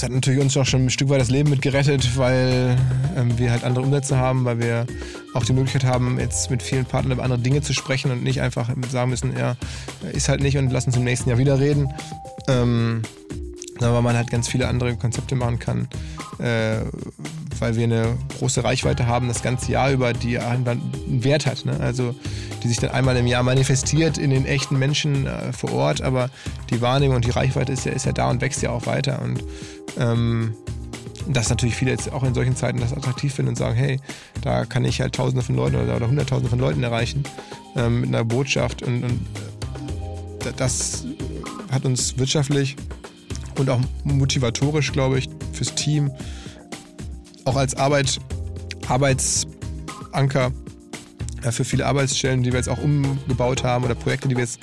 [0.00, 2.74] das hat natürlich uns auch schon ein Stück weit das Leben mit gerettet, weil
[3.18, 4.86] ähm, wir halt andere Umsätze haben, weil wir
[5.34, 8.40] auch die Möglichkeit haben, jetzt mit vielen Partnern über andere Dinge zu sprechen und nicht
[8.40, 9.56] einfach sagen müssen, ja,
[10.14, 11.92] ist halt nicht und lass uns im nächsten Jahr wieder reden.
[12.48, 13.02] Ähm,
[13.80, 15.88] weil man halt ganz viele andere Konzepte machen kann,
[16.38, 16.80] äh,
[17.58, 21.64] weil wir eine große Reichweite haben, das ganze Jahr über, die einen Wert hat.
[21.64, 21.78] Ne?
[21.80, 22.14] Also
[22.62, 26.30] die sich dann einmal im Jahr manifestiert in den echten Menschen äh, vor Ort, aber
[26.70, 29.22] die Wahrnehmung und die Reichweite ist ja, ist ja da und wächst ja auch weiter.
[29.22, 29.42] Und
[29.98, 30.54] ähm,
[31.28, 34.00] dass natürlich viele jetzt auch in solchen Zeiten das attraktiv finden und sagen, hey,
[34.42, 37.24] da kann ich halt Tausende von Leuten oder, oder Hunderttausende von Leuten erreichen
[37.76, 39.20] ähm, mit einer Botschaft und, und
[40.46, 41.04] äh, das
[41.70, 42.76] hat uns wirtschaftlich
[43.60, 46.10] und auch motivatorisch, glaube ich, fürs Team
[47.44, 48.18] auch als Arbeit,
[48.88, 50.52] Arbeitsanker
[51.42, 54.60] äh, für viele Arbeitsstellen, die wir jetzt auch umgebaut haben oder Projekte, die wir jetzt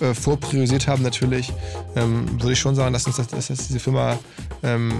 [0.00, 1.52] äh, vorpriorisiert haben, natürlich,
[1.94, 4.18] ähm, würde ich schon sagen, dass uns das, dass diese Firma
[4.62, 4.92] ähm,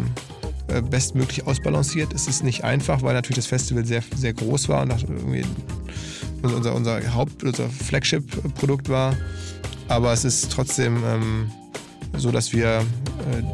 [0.68, 2.12] äh, bestmöglich ausbalanciert.
[2.12, 5.44] Es ist nicht einfach, weil natürlich das Festival sehr, sehr groß war und irgendwie
[6.42, 9.16] unser, unser Haupt-, unser Flagship-Produkt war.
[9.89, 11.50] Aber es ist trotzdem ähm,
[12.19, 12.84] so, dass wir äh,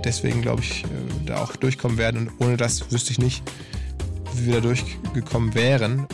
[0.04, 0.86] deswegen, glaube ich, äh,
[1.26, 2.28] da auch durchkommen werden.
[2.28, 3.42] Und ohne das wüsste ich nicht,
[4.34, 6.06] wie wir da durchgekommen wären.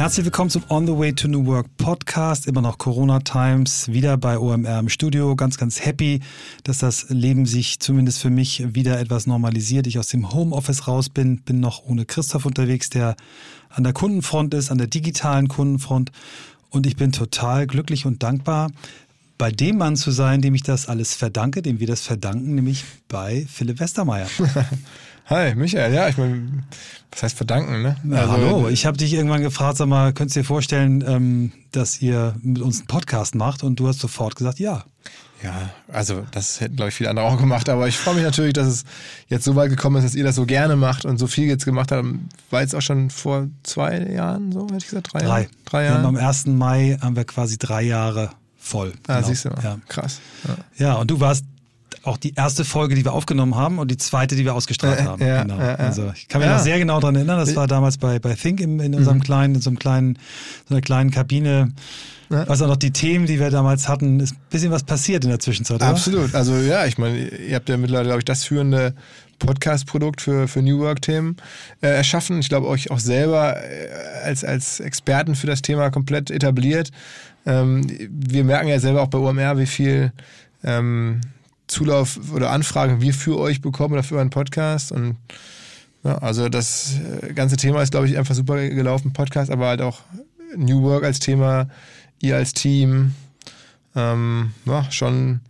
[0.00, 2.46] Herzlich willkommen zum On the Way to New Work Podcast.
[2.46, 5.36] Immer noch Corona Times, wieder bei OMR im Studio.
[5.36, 6.20] Ganz, ganz happy,
[6.64, 9.86] dass das Leben sich zumindest für mich wieder etwas normalisiert.
[9.86, 13.14] Ich aus dem Homeoffice raus bin, bin noch ohne Christoph unterwegs, der
[13.68, 16.12] an der Kundenfront ist, an der digitalen Kundenfront.
[16.70, 18.70] Und ich bin total glücklich und dankbar,
[19.36, 22.84] bei dem Mann zu sein, dem ich das alles verdanke, dem wir das verdanken, nämlich
[23.08, 24.28] bei Philipp Westermeier.
[25.30, 25.94] Hi, Michael.
[25.94, 26.64] Ja, ich meine,
[27.12, 27.96] was heißt verdanken, ne?
[28.02, 31.52] Na, also, hallo, ich habe dich irgendwann gefragt, sag mal, könntest du dir vorstellen, ähm,
[31.70, 33.62] dass ihr mit uns einen Podcast macht?
[33.62, 34.84] Und du hast sofort gesagt, ja.
[35.40, 37.68] Ja, also das hätten, glaube ich, viele andere auch gemacht.
[37.68, 38.84] Aber ich freue mich natürlich, dass es
[39.28, 41.64] jetzt so weit gekommen ist, dass ihr das so gerne macht und so viel jetzt
[41.64, 42.08] gemacht habt.
[42.50, 45.12] War jetzt auch schon vor zwei Jahren so, hätte ich gesagt?
[45.12, 45.20] Drei.
[45.20, 46.08] Drei, drei Jahre.
[46.08, 46.46] am 1.
[46.46, 48.94] Mai haben wir quasi drei Jahre voll.
[49.06, 49.28] Ah, genau.
[49.28, 49.62] siehst du mal.
[49.62, 49.78] Ja.
[49.86, 50.20] Krass.
[50.48, 50.56] Ja.
[50.86, 51.44] ja, und du warst
[52.02, 55.22] auch die erste Folge, die wir aufgenommen haben und die zweite, die wir ausgestrahlt haben.
[55.22, 55.58] Ja, genau.
[55.58, 56.56] ja, also ich kann mich ja.
[56.56, 57.38] noch sehr genau daran erinnern.
[57.38, 59.22] Das war damals bei, bei Think in, in unserem mhm.
[59.22, 60.18] kleinen, in so einem kleinen,
[60.68, 61.72] so einer kleinen Kabine.
[62.30, 62.48] Ja.
[62.48, 65.30] Was auch noch die Themen, die wir damals hatten, ist ein bisschen was passiert in
[65.30, 65.76] der Zwischenzeit.
[65.76, 65.88] Oder?
[65.88, 66.34] Absolut.
[66.34, 68.94] Also ja, ich meine, ihr habt ja mittlerweile, glaube ich, das führende
[69.40, 71.36] Podcast-Produkt für, für New Work-Themen
[71.82, 72.38] äh, erschaffen.
[72.38, 73.88] Ich glaube, euch auch selber äh,
[74.24, 76.92] als, als Experten für das Thema komplett etabliert.
[77.46, 80.12] Ähm, wir merken ja selber auch bei OMR, wie viel
[80.62, 81.20] ähm,
[81.70, 84.92] Zulauf oder Anfragen wir für euch bekommen oder für euren Podcast.
[84.92, 85.16] Und
[86.02, 89.80] ja, also das äh, ganze Thema ist, glaube ich, einfach super gelaufen, Podcast, aber halt
[89.80, 90.00] auch
[90.56, 91.68] New Work als Thema,
[92.20, 93.14] ihr als Team.
[93.94, 95.40] Ähm, ja, schon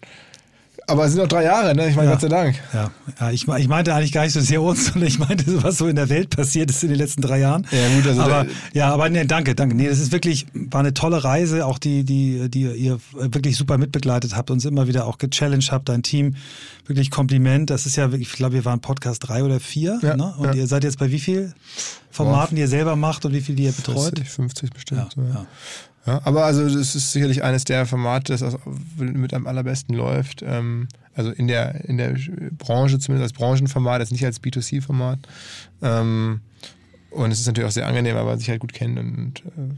[0.86, 1.88] aber es sind noch drei Jahre, ne?
[1.88, 2.14] Ich meine, ja.
[2.14, 2.56] Gott sei Dank.
[2.72, 5.78] Ja, ja ich, ich, meinte eigentlich gar nicht so sehr uns, sondern ich meinte, was
[5.78, 7.66] so in der Welt passiert ist in den letzten drei Jahren.
[7.70, 9.76] Ja, gut, also aber, ja, aber nee, danke, danke.
[9.76, 13.78] Nee, das ist wirklich, war eine tolle Reise, auch die, die, die ihr wirklich super
[13.78, 16.36] mitbegleitet habt, uns immer wieder auch gechallenged habt, dein Team.
[16.86, 17.70] Wirklich Kompliment.
[17.70, 20.34] Das ist ja wirklich, ich glaube, wir waren Podcast drei oder vier, ja, ne?
[20.36, 20.54] Und ja.
[20.54, 21.54] ihr seid jetzt bei wie viel
[22.10, 24.18] Formaten, die ihr selber macht und wie viel die ihr betreut?
[24.18, 25.16] 50, 50 bestimmt.
[25.16, 25.46] Ja,
[26.06, 26.20] ja.
[26.24, 28.56] Aber also das ist sicherlich eines der Formate, das
[28.96, 30.42] mit am allerbesten läuft.
[30.42, 32.16] Ähm, also in der, in der
[32.56, 35.18] Branche, zumindest als Branchenformat, jetzt nicht als B2C-Format.
[35.82, 36.40] Ähm,
[37.10, 39.74] und es ist natürlich auch sehr angenehm, weil man sich halt gut kennt und äh,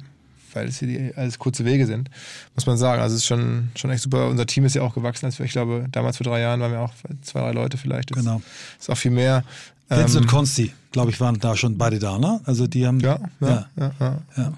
[0.54, 2.10] weil es hier die, alles kurze Wege sind,
[2.54, 3.00] muss man sagen.
[3.00, 4.28] Also es ist schon, schon echt super.
[4.28, 5.24] Unser Team ist ja auch gewachsen.
[5.24, 8.10] Als wir, ich glaube, damals vor drei Jahren waren wir auch zwei, drei Leute vielleicht.
[8.10, 8.42] Das genau.
[8.78, 9.44] Ist auch viel mehr.
[9.88, 12.40] Vince ähm, und Consti, glaube ich, waren da schon beide da, ne?
[12.44, 13.00] Also die haben.
[13.00, 13.92] Ja, ja, ja.
[14.00, 14.52] Ja, ja.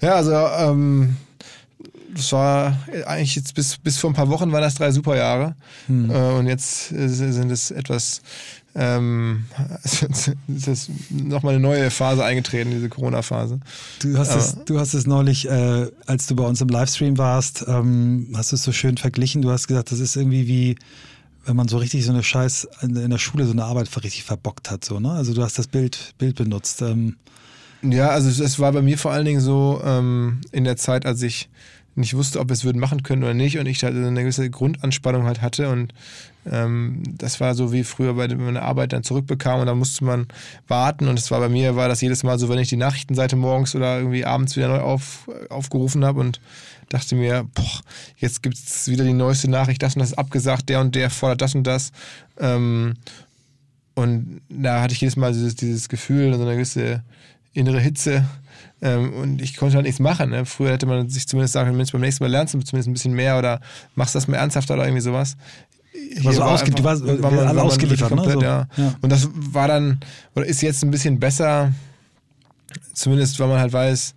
[0.00, 1.16] ja also ähm,
[2.14, 2.76] das war
[3.06, 5.54] eigentlich jetzt bis, bis vor ein paar Wochen waren das drei super Jahre.
[5.86, 6.10] Hm.
[6.10, 8.22] Äh, und jetzt äh, sind es etwas,
[8.74, 9.44] ähm,
[9.84, 10.06] ist
[10.46, 13.60] das nochmal eine neue Phase eingetreten, diese Corona-Phase.
[14.00, 17.64] Du hast es, du hast es neulich, äh, als du bei uns im Livestream warst,
[17.66, 19.42] ähm, hast du es so schön verglichen.
[19.42, 20.76] Du hast gesagt, das ist irgendwie wie
[21.44, 24.70] wenn man so richtig so eine Scheiß in, der Schule so eine Arbeit richtig verbockt
[24.70, 25.10] hat, so, ne?
[25.12, 26.82] Also du hast das Bild, Bild benutzt.
[26.82, 27.16] Ähm.
[27.82, 31.22] Ja, also es war bei mir vor allen Dingen so ähm, in der Zeit, als
[31.22, 31.48] ich
[31.94, 34.48] nicht wusste, ob wir es würden machen können oder nicht und ich halt eine gewisse
[34.48, 35.92] Grundanspannung halt hatte und
[36.50, 40.26] ähm, das war so wie früher bei meiner Arbeit dann zurückbekam und da musste man
[40.68, 43.36] warten und es war bei mir war das jedes Mal so, wenn ich die Nachrichtenseite
[43.36, 46.40] morgens oder irgendwie abends wieder neu auf, aufgerufen habe und
[46.90, 47.80] dachte mir, boah,
[48.18, 51.08] jetzt gibt es wieder die neueste Nachricht, das und das ist abgesagt, der und der
[51.08, 51.92] fordert das und das.
[52.38, 52.94] Ähm,
[53.94, 57.02] und da hatte ich jedes Mal dieses, dieses Gefühl, so eine gewisse
[57.52, 58.24] innere Hitze.
[58.82, 60.30] Ähm, und ich konnte halt nichts machen.
[60.30, 60.46] Ne?
[60.46, 63.14] Früher hätte man sich zumindest sagen, Mensch, beim nächsten Mal lernst du zumindest ein bisschen
[63.14, 63.60] mehr oder
[63.94, 65.36] machst das mal ernsthafter oder irgendwie sowas.
[66.22, 68.40] War so ausge einfach, warst, war man, alle ausgeliefert, komplett, ne?
[68.40, 68.68] So, ja.
[68.76, 68.94] ja.
[69.00, 70.00] Und das war dann,
[70.34, 71.72] oder ist jetzt ein bisschen besser,
[72.94, 74.14] zumindest weil man halt weiß,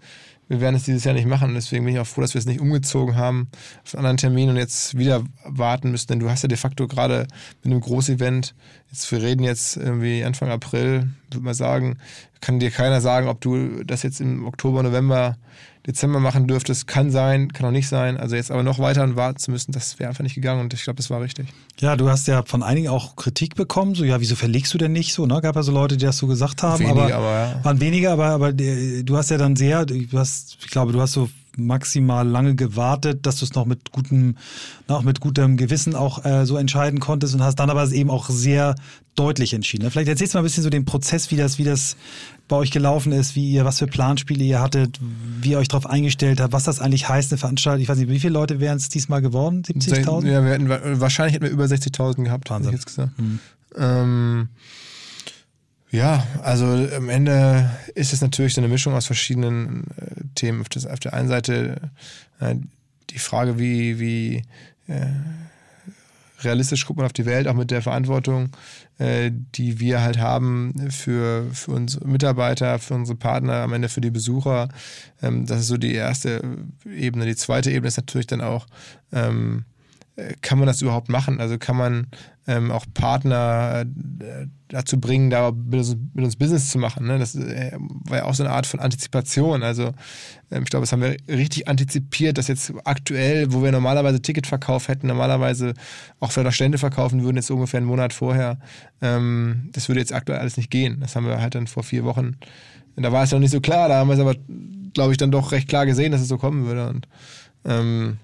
[0.54, 1.54] wir werden es dieses Jahr nicht machen.
[1.56, 3.50] Deswegen bin ich auch froh, dass wir es nicht umgezogen haben
[3.84, 6.08] auf einen anderen Termin und jetzt wieder warten müssen.
[6.08, 7.28] Denn du hast ja de facto gerade
[7.64, 8.54] mit einem Großevent,
[8.94, 11.98] jetzt wir reden jetzt irgendwie Anfang April, würde man sagen,
[12.42, 15.38] kann dir keiner sagen, ob du das jetzt im Oktober, November
[15.86, 16.88] Dezember machen dürftest.
[16.88, 18.16] Kann sein, kann auch nicht sein.
[18.16, 20.84] Also jetzt aber noch weiter warten zu müssen, das wäre einfach nicht gegangen und ich
[20.84, 21.48] glaube, das war richtig.
[21.82, 24.94] Ja, du hast ja von einigen auch Kritik bekommen, so ja, wieso verlegst du denn
[24.94, 25.26] nicht so?
[25.26, 25.42] Ne?
[25.42, 26.80] Gab ja so Leute, die das so gesagt haben.
[26.80, 27.66] Weniger, aber, aber ja.
[27.66, 31.14] Waren weniger, aber, aber du hast ja dann sehr, du hast, ich glaube, du hast
[31.14, 34.38] so maximal lange gewartet, dass du es noch mit gutem,
[34.88, 38.30] noch mit gutem Gewissen auch äh, so entscheiden konntest und hast dann aber eben auch
[38.30, 38.76] sehr
[39.16, 39.90] deutlich entschieden.
[39.92, 41.96] Vielleicht erzählst du mal ein bisschen so den Prozess, wie das, wie das
[42.48, 45.00] bei euch gelaufen ist, wie ihr, was für Planspiele ihr hattet,
[45.42, 47.82] wie ihr euch darauf eingestellt habt, was das eigentlich heißt, eine Veranstaltung.
[47.82, 49.64] Ich weiß nicht, wie viele Leute wären es diesmal geworden?
[49.64, 50.28] 70.000?
[50.28, 52.74] Ja, wir hätten, wahrscheinlich hätten wir über 60.000 gehabt, Wahnsinn.
[52.74, 53.20] ich jetzt gesagt.
[53.20, 53.40] Mhm.
[53.78, 54.50] Ähm,
[55.94, 60.62] ja, also am Ende ist es natürlich so eine Mischung aus verschiedenen äh, Themen.
[60.62, 61.92] Auf, das, auf, der einen Seite
[62.40, 62.56] äh,
[63.12, 64.42] die Frage, wie, wie
[64.88, 65.06] äh,
[66.42, 68.50] realistisch guckt man auf die Welt, auch mit der Verantwortung,
[68.98, 74.02] äh, die wir halt haben für, für unsere Mitarbeiter, für unsere Partner, am Ende für
[74.02, 74.70] die Besucher.
[75.22, 76.42] Ähm, das ist so die erste
[76.92, 77.28] Ebene.
[77.28, 78.66] Die zweite Ebene ist natürlich dann auch,
[79.12, 79.66] ähm,
[80.42, 81.40] kann man das überhaupt machen?
[81.40, 82.08] Also kann man
[82.46, 83.84] ähm, auch Partner
[84.20, 87.08] äh, dazu bringen, da mit uns, mit uns Business zu machen.
[87.08, 87.18] Ne?
[87.18, 89.64] Das äh, war ja auch so eine Art von Antizipation.
[89.64, 89.94] Also
[90.52, 94.88] ähm, ich glaube, das haben wir richtig antizipiert, dass jetzt aktuell, wo wir normalerweise Ticketverkauf
[94.88, 95.74] hätten, normalerweise
[96.20, 98.60] auch das Stände verkaufen würden, jetzt ungefähr einen Monat vorher,
[99.02, 101.00] ähm, das würde jetzt aktuell alles nicht gehen.
[101.00, 102.38] Das haben wir halt dann vor vier Wochen.
[102.96, 104.36] Da war es noch nicht so klar, da haben wir es aber,
[104.94, 106.90] glaube ich, dann doch recht klar gesehen, dass es so kommen würde.
[106.90, 107.08] Und
[107.66, 108.18] ähm,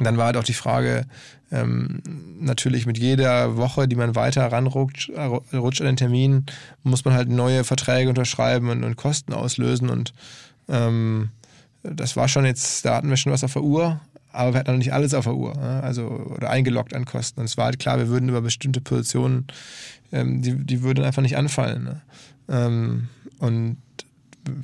[0.00, 1.06] dann war halt auch die Frage,
[1.52, 2.02] ähm,
[2.40, 6.46] natürlich mit jeder Woche, die man weiter ranrutscht äh, rutscht an den Termin,
[6.82, 9.88] muss man halt neue Verträge unterschreiben und, und Kosten auslösen.
[9.88, 10.12] Und
[10.68, 11.30] ähm,
[11.82, 14.00] das war schon jetzt, da hatten wir schon was auf der Uhr,
[14.32, 17.40] aber wir hatten noch nicht alles auf der Uhr, also oder eingeloggt an Kosten.
[17.40, 19.46] Und es war halt klar, wir würden über bestimmte Positionen,
[20.12, 21.84] ähm, die, die würden einfach nicht anfallen.
[21.84, 22.00] Ne?
[22.48, 23.08] Ähm,
[23.38, 23.76] und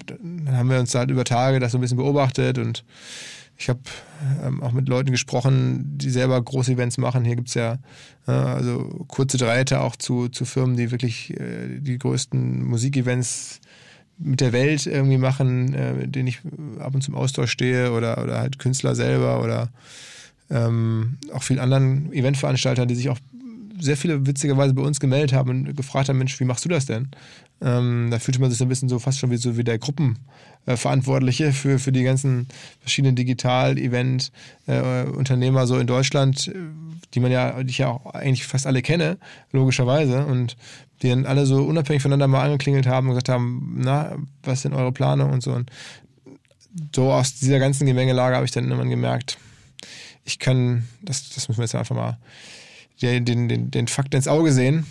[0.06, 2.84] dann haben wir uns halt über Tage das so ein bisschen beobachtet und
[3.56, 3.80] ich habe
[4.42, 7.26] ähm, auch mit Leuten gesprochen, die selber große Events machen.
[7.26, 7.76] Hier gibt es ja
[8.26, 13.60] äh, also kurze Dreierte auch zu, zu Firmen, die wirklich äh, die größten Musikevents
[14.16, 16.40] mit der Welt irgendwie machen, äh, mit denen ich
[16.78, 19.68] ab und zum Austausch stehe oder, oder halt Künstler selber oder
[20.50, 23.18] ähm, auch vielen anderen Eventveranstaltern, die sich auch
[23.78, 26.86] sehr viele witzigerweise bei uns gemeldet haben und gefragt haben, Mensch, wie machst du das
[26.86, 27.08] denn?
[27.62, 29.78] Ähm, da fühlte man sich so ein bisschen so fast schon wie so wie der
[29.78, 32.48] Gruppenverantwortliche für, für die ganzen
[32.80, 36.50] verschiedenen Digital-Event-Unternehmer so in Deutschland,
[37.14, 39.18] die man ja, die ich ja auch eigentlich fast alle kenne,
[39.52, 40.24] logischerweise.
[40.24, 40.56] Und
[41.02, 44.74] die dann alle so unabhängig voneinander mal angeklingelt haben und gesagt haben, na, was denn
[44.74, 45.52] eure Planung und so.
[45.52, 45.70] Und
[46.94, 49.38] so aus dieser ganzen Gemengelage habe ich dann irgendwann gemerkt,
[50.24, 52.18] ich kann, das, das müssen wir jetzt einfach mal
[53.02, 54.86] den, den, den, den Fakt ins Auge sehen.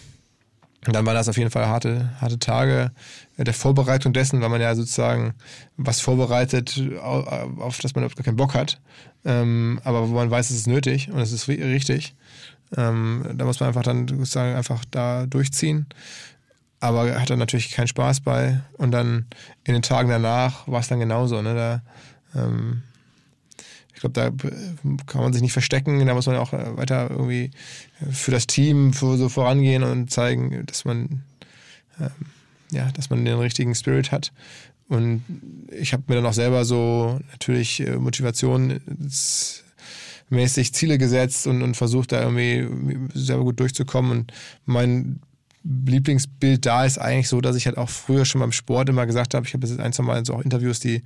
[0.88, 2.92] Und dann waren das auf jeden Fall harte, harte Tage
[3.38, 5.34] der Vorbereitung dessen, weil man ja sozusagen
[5.78, 8.80] was vorbereitet, auf das man überhaupt keinen Bock hat.
[9.26, 12.16] Ähm, aber wo man weiß, es ist nötig und es ist richtig.
[12.78, 15.88] Ähm, da muss man einfach dann sozusagen einfach da durchziehen.
[16.80, 18.62] Aber hat dann natürlich keinen Spaß bei.
[18.78, 19.26] Und dann
[19.66, 21.42] in den Tagen danach war es dann genauso.
[21.42, 21.56] Ne?
[22.34, 22.84] Da ähm,
[24.00, 24.32] ich glaube, da
[25.08, 26.06] kann man sich nicht verstecken.
[26.06, 27.52] Da muss man auch äh, weiter irgendwie
[28.10, 31.24] für das Team für so vorangehen und zeigen, dass man,
[32.00, 32.10] ähm,
[32.72, 34.32] ja, dass man den richtigen Spirit hat.
[34.88, 35.26] Und
[35.70, 39.64] ich habe mir dann auch selber so natürlich äh, motivationsmäßig
[40.74, 42.70] Ziele gesetzt und, und versucht da irgendwie
[43.14, 44.12] selber gut durchzukommen.
[44.12, 44.32] Und
[44.66, 45.20] mein
[45.66, 49.34] Lieblingsbild da ist eigentlich so, dass ich halt auch früher schon beim Sport immer gesagt
[49.34, 51.04] habe, ich habe jetzt ein, zwei Mal in so auch Interviews die,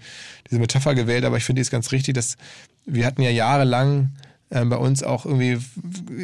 [0.48, 2.38] diese Metapher gewählt, aber ich finde die ist ganz richtig, dass
[2.86, 4.12] wir hatten ja jahrelang
[4.50, 5.58] äh, bei uns auch irgendwie,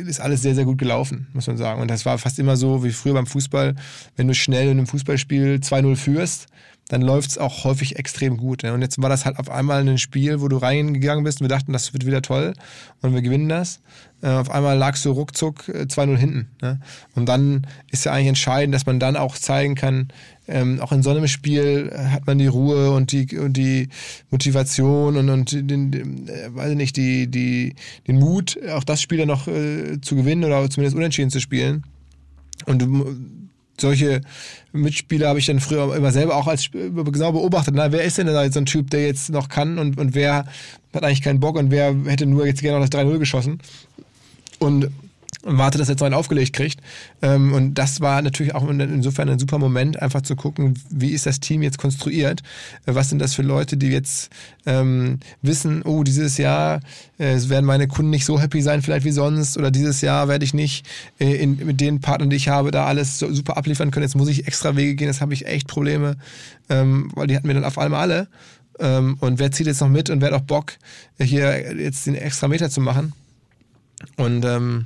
[0.05, 1.81] ist alles sehr, sehr gut gelaufen, muss man sagen.
[1.81, 3.75] Und das war fast immer so wie früher beim Fußball,
[4.15, 6.47] wenn du schnell in einem Fußballspiel 2-0 führst,
[6.89, 8.63] dann läuft es auch häufig extrem gut.
[8.63, 8.73] Ne?
[8.73, 11.55] Und jetzt war das halt auf einmal ein Spiel, wo du reingegangen bist und wir
[11.55, 12.53] dachten, das wird wieder toll
[13.01, 13.79] und wir gewinnen das.
[14.21, 16.49] Äh, auf einmal lagst du ruckzuck 2-0 äh, hinten.
[16.61, 16.79] Ne?
[17.15, 20.09] Und dann ist ja eigentlich entscheidend, dass man dann auch zeigen kann,
[20.49, 23.89] ähm, auch in so einem Spiel hat man die Ruhe und die, und die
[24.31, 27.75] Motivation und, und den, den, äh, weiß nicht, die, die,
[28.07, 31.83] den Mut, auch das Spiel dann noch äh, zu gewinnen oder zumindest unentschieden zu spielen.
[32.65, 33.15] Und du
[33.79, 34.21] solche
[34.73, 37.73] Mitspieler habe ich dann früher immer selber auch als genau beobachtet.
[37.75, 40.45] Na, wer ist denn da so ein Typ, der jetzt noch kann und, und wer
[40.93, 43.59] hat eigentlich keinen Bock und wer hätte nur jetzt gerne noch das 3-0 geschossen?
[44.59, 44.89] Und
[45.43, 46.81] und warte, dass er jetzt einen aufgelegt kriegt.
[47.21, 51.25] Ähm, und das war natürlich auch insofern ein super Moment, einfach zu gucken, wie ist
[51.25, 52.41] das Team jetzt konstruiert?
[52.85, 54.29] Äh, was sind das für Leute, die jetzt
[54.65, 56.81] ähm, wissen, oh, dieses Jahr
[57.19, 60.43] äh, werden meine Kunden nicht so happy sein, vielleicht wie sonst, oder dieses Jahr werde
[60.43, 60.85] ich nicht
[61.19, 64.03] äh, in, mit den Partnern, die ich habe, da alles so super abliefern können.
[64.03, 66.17] Jetzt muss ich extra Wege gehen, das habe ich echt Probleme,
[66.67, 68.27] ähm, weil die hatten wir dann auf einmal alle.
[68.77, 70.73] Ähm, und wer zieht jetzt noch mit und wer hat auch Bock,
[71.17, 73.13] hier jetzt den extra Meter zu machen?
[74.17, 74.85] Und ähm,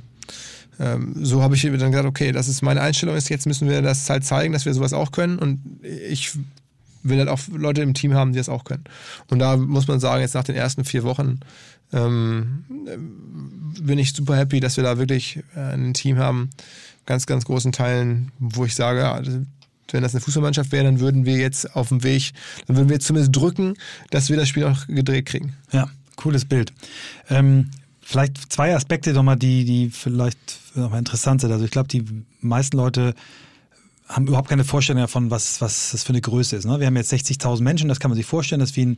[0.76, 4.10] so habe ich dann gesagt, okay, das ist meine Einstellung, ist jetzt müssen wir das
[4.10, 6.36] halt zeigen, dass wir sowas auch können und ich
[7.04, 8.84] will halt auch Leute im Team haben, die das auch können.
[9.28, 11.40] Und da muss man sagen, jetzt nach den ersten vier Wochen
[11.92, 12.64] ähm,
[13.80, 16.50] bin ich super happy, dass wir da wirklich äh, ein Team haben,
[17.06, 19.46] ganz, ganz großen Teilen, wo ich sage,
[19.92, 22.32] wenn das eine Fußballmannschaft wäre, dann würden wir jetzt auf dem Weg,
[22.66, 23.74] dann würden wir zumindest drücken,
[24.10, 25.54] dass wir das Spiel auch gedreht kriegen.
[25.72, 26.72] Ja, cooles Bild.
[27.28, 27.70] Ähm,
[28.04, 31.52] vielleicht zwei Aspekte nochmal, die, die vielleicht nochmal interessant sind.
[31.52, 32.04] Also ich glaube, die
[32.40, 33.14] meisten Leute
[34.06, 36.66] haben überhaupt keine Vorstellung davon, was, was das für eine Größe ist.
[36.66, 36.78] Ne?
[36.78, 38.96] Wir haben jetzt 60.000 Menschen, das kann man sich vorstellen, das ist wie ein,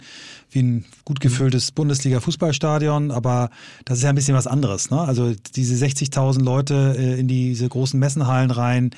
[0.50, 3.50] wie ein gut gefülltes Bundesliga-Fußballstadion, aber
[3.84, 4.90] das ist ja ein bisschen was anderes.
[4.90, 5.00] Ne?
[5.00, 8.90] Also diese 60.000 Leute äh, in diese großen Messenhallen rein,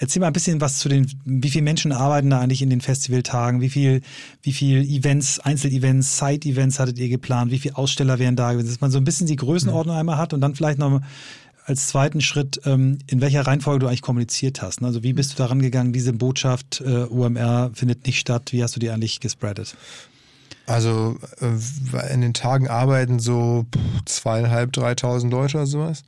[0.00, 2.80] Erzähl mal ein bisschen was zu den, wie viele Menschen arbeiten da eigentlich in den
[2.80, 3.60] Festivaltagen?
[3.60, 4.00] Wie viel,
[4.42, 7.50] wie viel Events, Einzelevents, Side-Events hattet ihr geplant?
[7.50, 8.68] Wie viele Aussteller wären da gewesen?
[8.68, 10.00] Dass man so ein bisschen die Größenordnung mhm.
[10.00, 11.00] einmal hat und dann vielleicht noch
[11.64, 14.82] als zweiten Schritt, ähm, in welcher Reihenfolge du eigentlich kommuniziert hast.
[14.82, 18.76] Also wie bist du daran gegangen, diese Botschaft, äh, UMR findet nicht statt, wie hast
[18.76, 19.76] du die eigentlich gespreadet?
[20.66, 23.66] Also äh, in den Tagen arbeiten so
[24.04, 26.04] zweieinhalb, dreitausend Leute oder sowas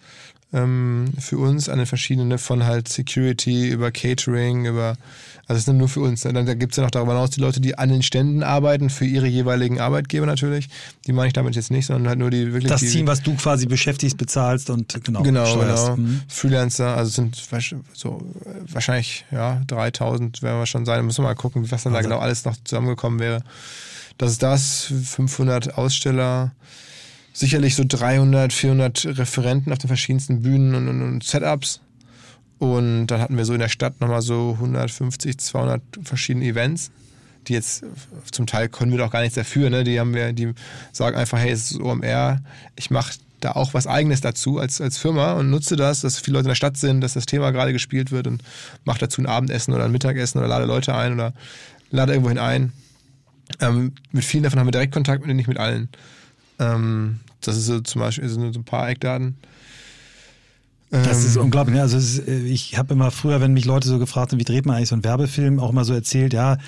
[0.52, 4.96] ähm, für uns an den verschiedenen, von halt Security über Catering, über,
[5.46, 6.22] also es sind nur für uns.
[6.22, 8.90] Dann da gibt es ja noch darüber hinaus die Leute, die an den Ständen arbeiten,
[8.90, 10.68] für ihre jeweiligen Arbeitgeber natürlich.
[11.06, 12.70] Die meine ich damit jetzt nicht, sondern halt nur die wirklich.
[12.70, 15.22] Das die, Team, was du quasi beschäftigst, bezahlst und genau.
[15.22, 15.94] Genau, steuerst.
[15.94, 15.96] genau.
[15.96, 16.22] Mhm.
[16.28, 17.40] Freelancer, also sind
[17.92, 18.20] so
[18.66, 21.04] wahrscheinlich, ja, 3000 werden wir schon sein.
[21.04, 22.08] Müssen wir mal gucken, was dann also.
[22.08, 23.42] da genau alles noch zusammengekommen wäre.
[24.18, 26.52] Das ist das, 500 Aussteller
[27.40, 31.80] sicherlich so 300, 400 Referenten auf den verschiedensten Bühnen und, und, und Setups.
[32.58, 36.90] Und dann hatten wir so in der Stadt nochmal so 150, 200 verschiedene Events,
[37.48, 37.82] die jetzt
[38.30, 39.70] zum Teil können wir doch gar nichts dafür.
[39.70, 39.84] Ne?
[39.84, 40.52] Die haben wir, die
[40.92, 42.42] sagen einfach, hey, es ist OMR,
[42.76, 46.34] ich mache da auch was Eigenes dazu als, als Firma und nutze das, dass viele
[46.34, 48.42] Leute in der Stadt sind, dass das Thema gerade gespielt wird und
[48.84, 51.32] mache dazu ein Abendessen oder ein Mittagessen oder lade Leute ein oder
[51.90, 52.72] lade irgendwohin ein.
[53.60, 55.88] Ähm, mit vielen davon haben wir direkt Kontakt, mit nicht mit allen.
[56.58, 59.36] Ähm, das ist so zum Beispiel so ein paar Eckdaten.
[60.90, 61.76] Das ist ähm, unglaublich.
[61.76, 61.82] Ne?
[61.82, 64.66] Also ist, äh, ich habe immer früher, wenn mich Leute so gefragt haben, wie dreht
[64.66, 66.58] man eigentlich so einen Werbefilm, auch immer so erzählt, ja,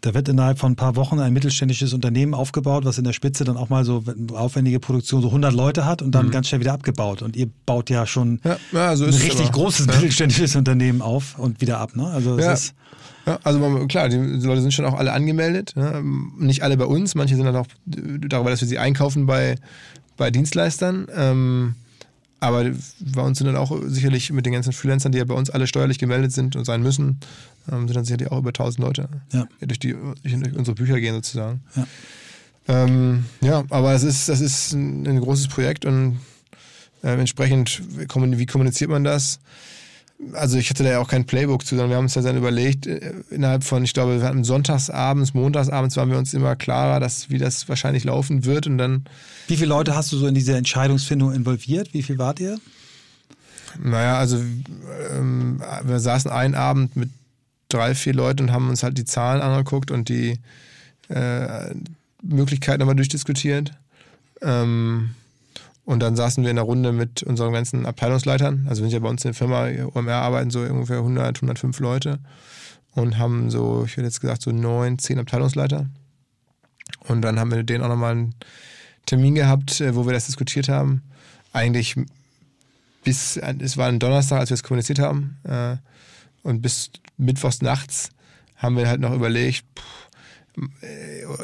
[0.00, 3.42] da wird innerhalb von ein paar Wochen ein mittelständisches Unternehmen aufgebaut, was in der Spitze
[3.42, 6.30] dann auch mal so aufwendige Produktion so 100 Leute hat und dann mhm.
[6.30, 7.20] ganz schnell wieder abgebaut.
[7.20, 9.94] Und ihr baut ja schon ja, ja, so ein richtig großes ja.
[9.94, 11.96] mittelständisches Unternehmen auf und wieder ab.
[11.96, 12.06] Ne?
[12.06, 12.52] Also ja.
[12.52, 12.74] ist
[13.28, 15.74] ja, also klar, die Leute sind schon auch alle angemeldet.
[15.76, 16.02] Ne?
[16.38, 19.56] Nicht alle bei uns, manche sind dann auch darüber, dass wir sie einkaufen bei,
[20.16, 21.06] bei Dienstleistern.
[21.14, 21.74] Ähm,
[22.40, 22.70] aber
[23.00, 25.66] bei uns sind dann auch sicherlich mit den ganzen Freelancern, die ja bei uns alle
[25.66, 27.18] steuerlich gemeldet sind und sein müssen,
[27.70, 29.46] ähm, sind dann sicherlich auch über 1000 Leute, ja.
[29.60, 31.60] die durch, die durch unsere Bücher gehen sozusagen.
[31.74, 31.86] Ja,
[32.68, 36.20] ähm, ja aber es ist, das ist ein, ein großes Projekt und
[37.02, 39.40] äh, entsprechend, wie kommuniziert man das?
[40.32, 42.36] Also ich hatte da ja auch kein Playbook zu, sondern wir haben uns ja dann
[42.36, 47.00] überlegt, äh, innerhalb von, ich glaube, wir hatten sonntagsabends, montagsabends waren wir uns immer klarer,
[47.00, 49.04] dass, wie das wahrscheinlich laufen wird und dann.
[49.46, 51.94] Wie viele Leute hast du so in diese Entscheidungsfindung involviert?
[51.94, 52.58] Wie viel wart ihr?
[53.82, 54.38] Naja, also
[55.16, 57.10] ähm, wir saßen einen Abend mit
[57.68, 60.38] drei, vier Leuten und haben uns halt die Zahlen angeguckt und die
[61.08, 61.74] äh,
[62.22, 63.72] Möglichkeiten nochmal durchdiskutiert.
[64.42, 65.10] Ähm,
[65.88, 68.66] und dann saßen wir in der Runde mit unseren ganzen Abteilungsleitern.
[68.68, 71.80] Also wenn ich ja bei uns in der Firma OMR arbeiten so ungefähr 100, 105
[71.80, 72.18] Leute
[72.94, 75.86] und haben so, ich hätte jetzt gesagt, so neun, zehn Abteilungsleiter.
[77.08, 78.34] Und dann haben wir denen auch nochmal einen
[79.06, 81.04] Termin gehabt, äh, wo wir das diskutiert haben.
[81.54, 81.96] Eigentlich
[83.02, 85.38] bis, es war ein Donnerstag, als wir es kommuniziert haben.
[85.44, 85.76] Äh,
[86.42, 88.10] und bis mittwochs nachts
[88.56, 89.80] haben wir halt noch überlegt, äh,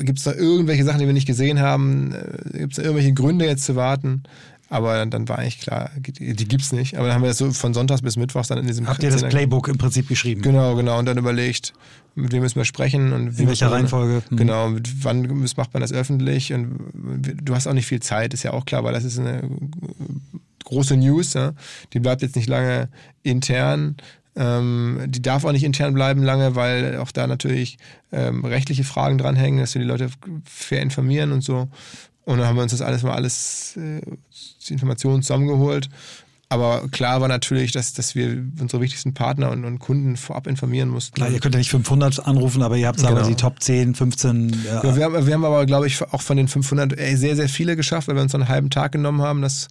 [0.01, 2.13] gibt es da irgendwelche Sachen, die wir nicht gesehen haben?
[2.13, 4.25] Äh, gibt es da irgendwelche Gründe jetzt zu warten?
[4.71, 6.97] Aber dann war eigentlich klar, die gibt es nicht.
[6.97, 9.11] Aber dann haben wir das so von Sonntags bis Mittwochs dann in diesem Habt ihr
[9.11, 10.43] das Playbook im Prinzip geschrieben?
[10.43, 10.99] Genau, genau.
[10.99, 11.75] Und dann überlegt,
[12.15, 14.23] mit wem müssen wir sprechen und in welcher Reihenfolge?
[14.31, 14.37] Mhm.
[14.37, 16.53] Genau, mit wann macht man das öffentlich?
[16.53, 19.43] Und du hast auch nicht viel Zeit, ist ja auch klar, weil das ist eine
[20.65, 21.35] große News.
[21.35, 21.53] Ja?
[21.93, 22.89] Die bleibt jetzt nicht lange
[23.23, 23.97] intern.
[24.37, 27.79] Ähm, die darf auch nicht intern bleiben lange, weil auch da natürlich
[28.13, 30.09] ähm, rechtliche Fragen dranhängen, dass wir die Leute
[30.45, 31.69] fair informieren und so.
[32.25, 34.01] Und dann haben wir uns das alles mal alles, äh,
[34.69, 35.89] die Informationen zusammengeholt
[36.55, 40.89] aber klar war natürlich, dass, dass wir unsere wichtigsten Partner und, und Kunden vorab informieren
[40.89, 41.17] mussten.
[41.17, 43.11] Klar, ihr könnt ja nicht 500 anrufen, aber ihr habt genau.
[43.11, 44.57] aber die Top 10, 15.
[44.65, 44.85] Ja.
[44.85, 47.49] Ja, wir, haben, wir haben aber, glaube ich, auch von den 500 ey, sehr, sehr
[47.49, 49.69] viele geschafft, weil wir uns einen halben Tag genommen haben, dass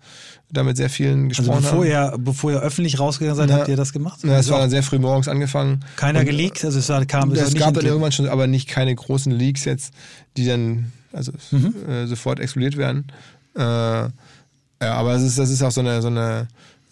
[0.51, 2.11] damit sehr vielen also gesprochen also bevor haben.
[2.11, 3.57] Ihr, bevor ihr öffentlich rausgegangen seid, ja.
[3.57, 4.19] habt ihr das gemacht?
[4.23, 5.85] Ja, es war dann sehr früh morgens angefangen.
[5.95, 6.63] Keiner und, geleakt?
[6.65, 9.65] Also es war, kam es, es gab dann irgendwann schon, aber nicht keine großen Leaks
[9.65, 9.93] jetzt,
[10.37, 11.73] die dann also mhm.
[11.87, 13.07] äh, sofort explodiert werden.
[13.55, 13.61] Äh,
[14.83, 16.47] ja, aber es ist, das ist auch so eine, so eine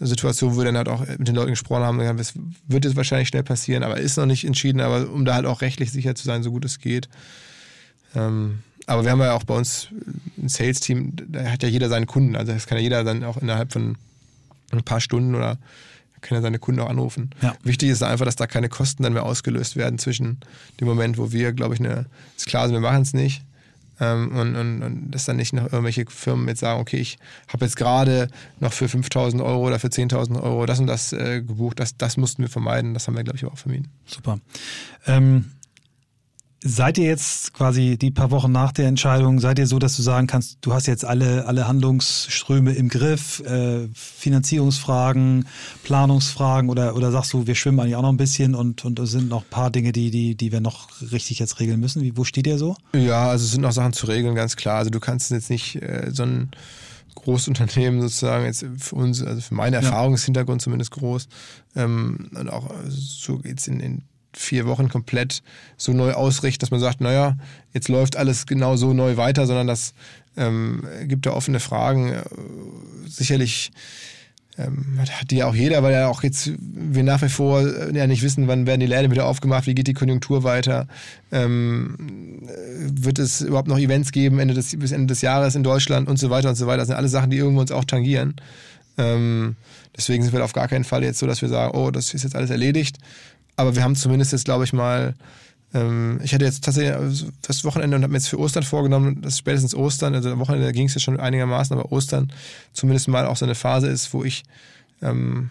[0.08, 2.34] Situation, wo wir dann halt auch mit den Leuten gesprochen haben, es
[2.68, 5.62] wird jetzt wahrscheinlich schnell passieren, aber ist noch nicht entschieden, aber um da halt auch
[5.62, 7.10] rechtlich sicher zu sein, so gut es geht.
[8.16, 9.88] Ähm, aber wir haben ja auch bei uns
[10.42, 13.38] ein Sales-Team, da hat ja jeder seinen Kunden, also das kann ja jeder dann auch
[13.38, 13.98] innerhalb von
[14.72, 15.58] ein paar Stunden oder
[16.22, 17.32] kann er seine Kunden auch anrufen.
[17.42, 17.56] Ja.
[17.64, 20.40] Wichtig ist einfach, dass da keine Kosten dann mehr ausgelöst werden zwischen
[20.80, 22.06] dem Moment, wo wir, glaube ich, eine,
[22.38, 23.44] ist klar, also wir machen es nicht,
[24.02, 27.64] ähm, und, und, und dass dann nicht noch irgendwelche Firmen jetzt sagen, okay, ich habe
[27.64, 28.28] jetzt gerade
[28.60, 31.80] noch für 5.000 Euro oder für 10.000 Euro das und das äh, gebucht.
[31.80, 32.96] Das, das mussten wir vermeiden.
[32.96, 33.90] Das haben wir, glaube ich, auch vermieden.
[34.06, 34.40] Super.
[35.06, 35.52] Ähm
[36.64, 40.04] Seid ihr jetzt quasi die paar Wochen nach der Entscheidung, seid ihr so, dass du
[40.04, 45.48] sagen kannst, du hast jetzt alle, alle Handlungsströme im Griff, äh, Finanzierungsfragen,
[45.84, 49.10] Planungsfragen oder, oder sagst du, wir schwimmen eigentlich auch noch ein bisschen und, und es
[49.10, 52.04] sind noch ein paar Dinge, die, die, die wir noch richtig jetzt regeln müssen?
[52.04, 52.76] Wie, wo steht ihr so?
[52.94, 54.78] Ja, also es sind noch Sachen zu regeln, ganz klar.
[54.78, 56.52] Also du kannst jetzt nicht äh, so ein
[57.16, 61.28] Großunternehmen sozusagen, jetzt für uns, also für meinen Erfahrungshintergrund zumindest groß,
[61.76, 65.44] ähm, und auch so jetzt in, in vier Wochen komplett
[65.78, 67.36] so neu ausrichten, dass man sagt, naja,
[67.74, 69.94] jetzt läuft alles genau so neu weiter, sondern das
[70.38, 72.14] ähm, gibt da offene Fragen.
[72.14, 72.24] Äh,
[73.08, 73.72] sicherlich
[74.58, 77.96] ähm, hat die ja auch jeder, weil ja auch jetzt wir nach wie vor äh,
[77.96, 80.88] ja nicht wissen, wann werden die Läden wieder aufgemacht, wie geht die Konjunktur weiter,
[81.32, 85.64] ähm, äh, wird es überhaupt noch Events geben Ende des, bis Ende des Jahres in
[85.64, 86.80] Deutschland und so weiter und so weiter.
[86.80, 88.36] Das sind alles Sachen, die irgendwo uns auch tangieren.
[88.98, 89.56] Ähm,
[89.96, 92.24] deswegen sind wir auf gar keinen Fall jetzt so, dass wir sagen, oh, das ist
[92.24, 92.98] jetzt alles erledigt,
[93.56, 95.16] aber wir haben zumindest jetzt, glaube ich, mal,
[95.74, 99.22] ähm, ich hatte jetzt tatsächlich also das Wochenende und habe mir jetzt für Ostern vorgenommen,
[99.22, 102.32] dass spätestens Ostern, also am Wochenende ging es ja schon einigermaßen, aber Ostern
[102.74, 104.44] zumindest mal auch so eine Phase ist, wo ich
[105.02, 105.50] ähm,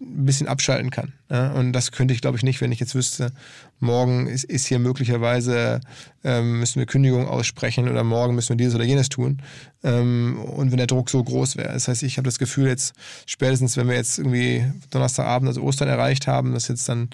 [0.00, 1.12] ein bisschen abschalten kann.
[1.30, 1.52] Ja?
[1.52, 3.32] Und das könnte ich, glaube ich, nicht, wenn ich jetzt wüsste,
[3.80, 5.80] morgen ist, ist hier möglicherweise,
[6.24, 9.42] ähm, müssen wir Kündigung aussprechen oder morgen müssen wir dieses oder jenes tun.
[9.84, 11.72] Ähm, und wenn der Druck so groß wäre.
[11.72, 12.94] Das heißt, ich habe das Gefühl jetzt,
[13.26, 17.10] spätestens wenn wir jetzt irgendwie Donnerstagabend, also Ostern erreicht haben, das ist jetzt dann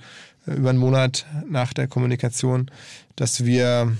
[0.46, 2.70] äh, über einen Monat nach der Kommunikation,
[3.16, 3.92] dass wir,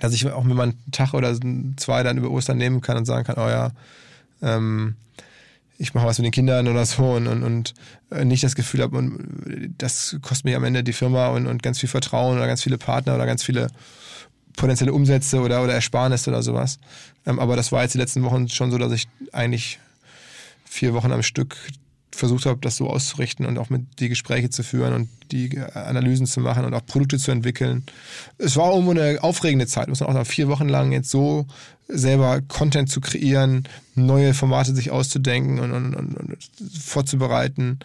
[0.00, 1.36] dass ich auch mir mal einen Tag oder
[1.76, 3.70] zwei dann über Ostern nehmen kann und sagen kann, oh ja,
[4.42, 4.96] ähm,
[5.78, 7.74] ich mache was mit den Kindern oder so und, und, und
[8.10, 9.10] äh, nicht das Gefühl habe,
[9.78, 12.78] das kostet mir am Ende die Firma und, und ganz viel Vertrauen oder ganz viele
[12.78, 13.68] Partner oder ganz viele
[14.56, 16.78] potenzielle Umsätze oder, oder Ersparnisse oder sowas.
[17.26, 19.78] Ähm, aber das war jetzt die letzten Wochen schon so, dass ich eigentlich
[20.64, 21.56] vier Wochen am Stück
[22.14, 26.26] versucht habe, das so auszurichten und auch mit die Gespräche zu führen und die Analysen
[26.26, 27.84] zu machen und auch Produkte zu entwickeln.
[28.38, 31.46] Es war irgendwo eine aufregende Zeit, muss man auch sagen, vier Wochen lang jetzt so
[31.88, 36.38] selber Content zu kreieren, neue Formate sich auszudenken und, und, und, und
[36.80, 37.78] vorzubereiten,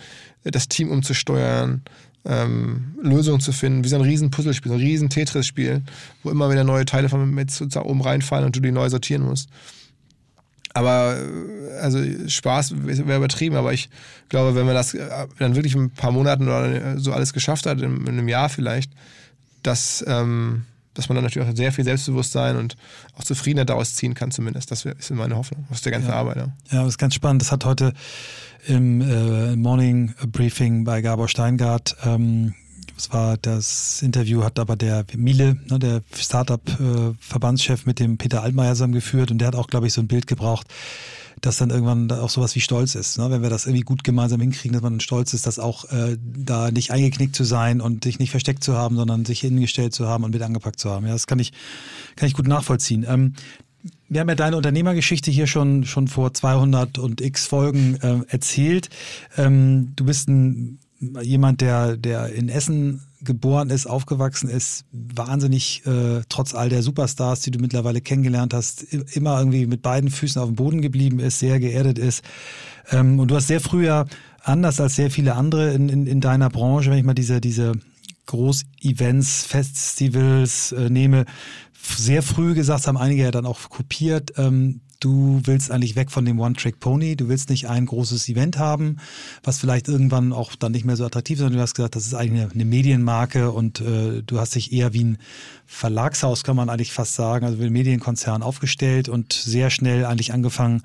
[0.44, 1.84] das Team umzusteuern,
[2.26, 5.84] ähm, Lösungen zu finden, wie so ein riesen Puzzlespiel, so ein riesen Tetris-Spiel,
[6.24, 9.24] wo immer wieder neue Teile von mit sozusagen oben reinfallen und du die neu sortieren
[9.24, 9.50] musst.
[10.74, 13.90] Aber äh, also Spaß wäre übertrieben, aber ich
[14.30, 17.66] glaube, wenn man das äh, dann wirklich in ein paar Monaten oder so alles geschafft
[17.66, 18.92] hat, in, in einem Jahr vielleicht,
[19.64, 22.78] dass, ähm, dass man dann natürlich auch sehr viel Selbstbewusstsein und
[23.16, 24.72] auch Zufriedenheit daraus ziehen kann, zumindest.
[24.72, 26.16] Das ist meine Hoffnung aus der ganzen ja.
[26.16, 26.38] Arbeit.
[26.38, 26.54] Ja.
[26.72, 27.42] ja, das ist ganz spannend.
[27.42, 27.94] Das hat heute
[28.68, 32.54] im äh, Morning Briefing bei Gabor Steingart ähm,
[33.00, 38.74] es war das Interview hat aber der Miele, ne, der Startup-Verbandschef mit dem Peter Altmaier
[38.74, 40.68] zusammengeführt und der hat auch, glaube ich, so ein Bild gebraucht,
[41.40, 43.18] dass dann irgendwann auch sowas wie Stolz ist.
[43.18, 43.32] Ne?
[43.32, 46.72] Wenn wir das irgendwie gut gemeinsam hinkriegen, dass man stolz ist, dass auch äh, da
[46.72, 50.26] nicht eingeknickt zu sein und sich nicht versteckt zu haben, sondern sich hingestellt zu haben
[50.26, 51.06] und mit angepackt zu haben.
[51.06, 51.54] Ja, das kann ich,
[52.18, 53.06] kann ich gut nachvollziehen.
[53.08, 53.36] Ähm,
[54.10, 58.90] wir haben ja deine Unternehmergeschichte hier schon, schon vor 200 und x Folgen äh, erzählt.
[59.38, 66.22] Ähm, du bist ein jemand, der, der in Essen geboren ist, aufgewachsen ist, wahnsinnig, äh,
[66.30, 68.84] trotz all der Superstars, die du mittlerweile kennengelernt hast,
[69.14, 72.24] immer irgendwie mit beiden Füßen auf dem Boden geblieben ist, sehr geerdet ist.
[72.92, 74.06] Ähm, und du hast sehr früher,
[74.44, 77.74] anders als sehr viele andere in, in, in deiner Branche, wenn ich mal diese, diese
[78.28, 81.26] Groß-Events, Festivals äh, nehme,
[81.98, 86.26] sehr früh gesagt, haben einige ja dann auch kopiert, ähm, Du willst eigentlich weg von
[86.26, 87.16] dem One-Trick-Pony.
[87.16, 88.98] Du willst nicht ein großes Event haben,
[89.44, 92.06] was vielleicht irgendwann auch dann nicht mehr so attraktiv ist, sondern du hast gesagt, das
[92.06, 95.18] ist eigentlich eine, eine Medienmarke und äh, du hast dich eher wie ein
[95.66, 100.34] Verlagshaus, kann man eigentlich fast sagen, also wie ein Medienkonzern aufgestellt und sehr schnell eigentlich
[100.34, 100.84] angefangen,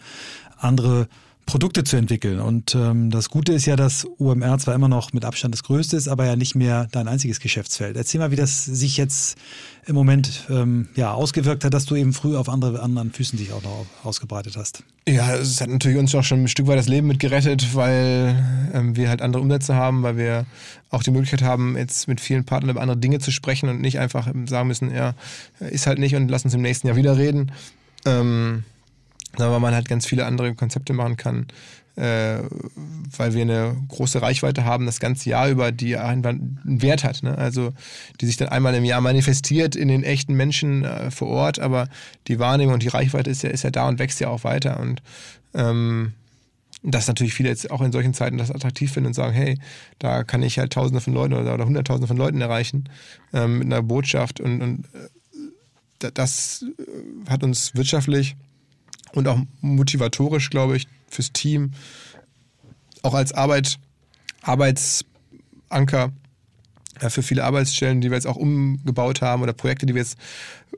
[0.59, 1.09] andere
[1.47, 2.41] Produkte zu entwickeln.
[2.41, 5.97] Und ähm, das Gute ist ja, dass UMR zwar immer noch mit Abstand das größte
[5.97, 7.97] ist, aber ja nicht mehr dein einziges Geschäftsfeld.
[7.97, 9.37] Erzähl mal, wie das sich jetzt
[9.87, 13.53] im Moment ähm, ja, ausgewirkt hat, dass du eben früh auf andere, anderen Füßen dich
[13.53, 14.83] auch noch ausgebreitet hast.
[15.07, 18.71] Ja, es hat natürlich uns auch schon ein Stück weit das Leben mit gerettet, weil
[18.73, 20.47] ähm, wir halt andere Umsätze haben, weil wir
[20.91, 23.99] auch die Möglichkeit haben, jetzt mit vielen Partnern über andere Dinge zu sprechen und nicht
[23.99, 25.15] einfach sagen müssen, ja,
[25.61, 27.53] ist halt nicht und lass uns im nächsten Jahr wieder reden.
[28.07, 28.65] Ähm,
[29.39, 31.47] weil man halt ganz viele andere Konzepte machen kann,
[31.97, 32.39] äh,
[33.17, 37.23] weil wir eine große Reichweite haben, das ganze Jahr über, die einen Wert hat.
[37.23, 37.37] Ne?
[37.39, 37.73] Also
[38.21, 41.89] die sich dann einmal im Jahr manifestiert in den echten Menschen äh, vor Ort, aber
[42.27, 44.81] die Wahrnehmung und die Reichweite ist ja, ist ja da und wächst ja auch weiter.
[44.81, 45.03] Und
[45.55, 46.15] ähm,
[46.83, 49.59] dass natürlich viele jetzt auch in solchen Zeiten das attraktiv finden und sagen, hey,
[49.99, 52.91] da kann ich halt Tausende von Leuten oder, oder Hunderttausende von Leuten erreichen
[53.33, 56.67] ähm, mit einer Botschaft und, und äh, das
[57.31, 58.37] hat uns wirtschaftlich
[59.15, 61.73] und auch motivatorisch, glaube ich, fürs Team,
[63.03, 63.79] auch als Arbeit,
[64.43, 66.13] Arbeitsanker
[67.01, 70.19] ja, für viele Arbeitsstellen, die wir jetzt auch umgebaut haben oder Projekte, die wir jetzt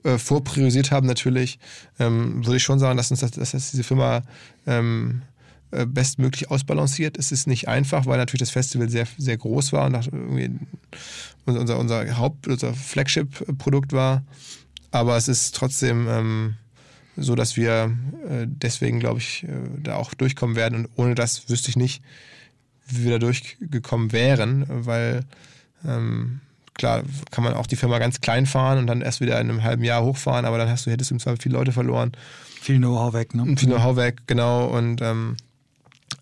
[0.02, 1.58] äh, vorpriorisiert haben, natürlich,
[1.98, 4.22] ähm, würde ich schon sagen, dass uns das, dass das diese Firma
[4.66, 5.22] ähm,
[5.72, 7.18] äh, bestmöglich ausbalanciert.
[7.18, 9.96] Es ist nicht einfach, weil natürlich das Festival sehr, sehr groß war und
[11.44, 14.24] unser, unser Haupt-, unser Flagship-Produkt war.
[14.90, 16.56] Aber es ist trotzdem ähm,
[17.16, 17.96] so dass wir
[18.28, 19.48] äh, deswegen, glaube ich, äh,
[19.82, 20.84] da auch durchkommen werden.
[20.84, 22.02] Und ohne das wüsste ich nicht,
[22.86, 25.24] wie wir da durchgekommen wären, weil
[25.84, 26.40] ähm,
[26.74, 29.62] klar kann man auch die Firma ganz klein fahren und dann erst wieder in einem
[29.62, 32.12] halben Jahr hochfahren, aber dann hast du, hättest du im Zweifel viele Leute verloren.
[32.60, 33.44] Viel Know-how weg, ne?
[33.56, 34.66] Viel Know-how weg, genau.
[34.66, 35.36] Und ähm,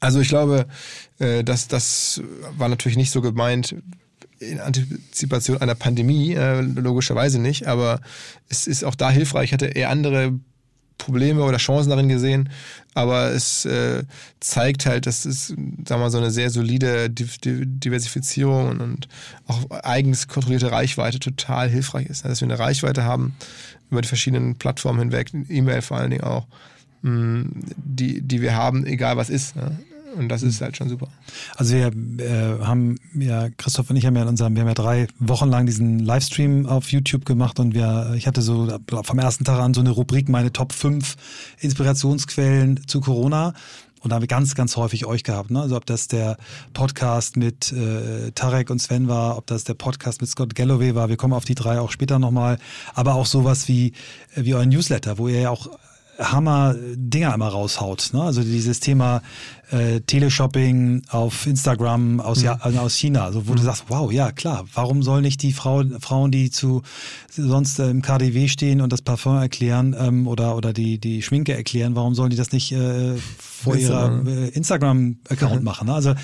[0.00, 0.66] also ich glaube,
[1.18, 2.22] äh, dass das
[2.56, 3.74] war natürlich nicht so gemeint
[4.38, 8.00] in Antizipation einer Pandemie, äh, logischerweise nicht, aber
[8.48, 9.46] es ist auch da hilfreich.
[9.46, 10.38] Ich hatte eher andere
[10.98, 12.48] Probleme oder Chancen darin gesehen,
[12.94, 14.04] aber es äh,
[14.40, 19.08] zeigt halt, dass es, sagen wir mal, so eine sehr solide Diversifizierung und,
[19.46, 22.24] auch eigens kontrollierte Reichweite total hilfreich ist.
[22.24, 23.34] Dass wir eine Reichweite haben
[23.90, 26.46] über die verschiedenen Plattformen hinweg, E-Mail vor allen Dingen auch,
[27.02, 29.54] mh, die, die wir haben, egal was ist.
[30.16, 31.08] Und das ist halt schon super.
[31.56, 31.86] Also wir
[32.24, 35.48] äh, haben ja, Christoph und ich haben ja in unserem, wir haben ja drei Wochen
[35.48, 39.74] lang diesen Livestream auf YouTube gemacht und wir, ich hatte so vom ersten Tag an
[39.74, 41.16] so eine Rubrik, meine Top 5
[41.60, 43.54] Inspirationsquellen zu Corona.
[44.04, 45.50] Und da haben wir ganz, ganz häufig euch gehabt.
[45.50, 45.62] Ne?
[45.62, 46.36] Also ob das der
[46.74, 51.08] Podcast mit äh, Tarek und Sven war, ob das der Podcast mit Scott Galloway war,
[51.08, 52.58] wir kommen auf die drei auch später nochmal.
[52.92, 53.92] Aber auch sowas wie,
[54.34, 55.70] wie euer Newsletter, wo ihr ja auch
[56.18, 58.10] Hammer-Dinger immer raushaut.
[58.12, 58.22] Ne?
[58.22, 59.22] Also dieses Thema
[59.70, 62.44] äh, Teleshopping auf Instagram aus, mhm.
[62.44, 63.56] ja, also aus China, also wo mhm.
[63.56, 66.82] du sagst, wow, ja klar, warum sollen nicht die Frau, Frauen, die zu
[67.30, 71.54] sonst äh, im KDW stehen und das Parfum erklären ähm, oder, oder die, die Schminke
[71.54, 75.64] erklären, warum sollen die das nicht äh, vor ihrer äh, Instagram-Account mhm.
[75.64, 75.88] machen?
[75.88, 75.94] Ne?
[75.94, 76.14] Also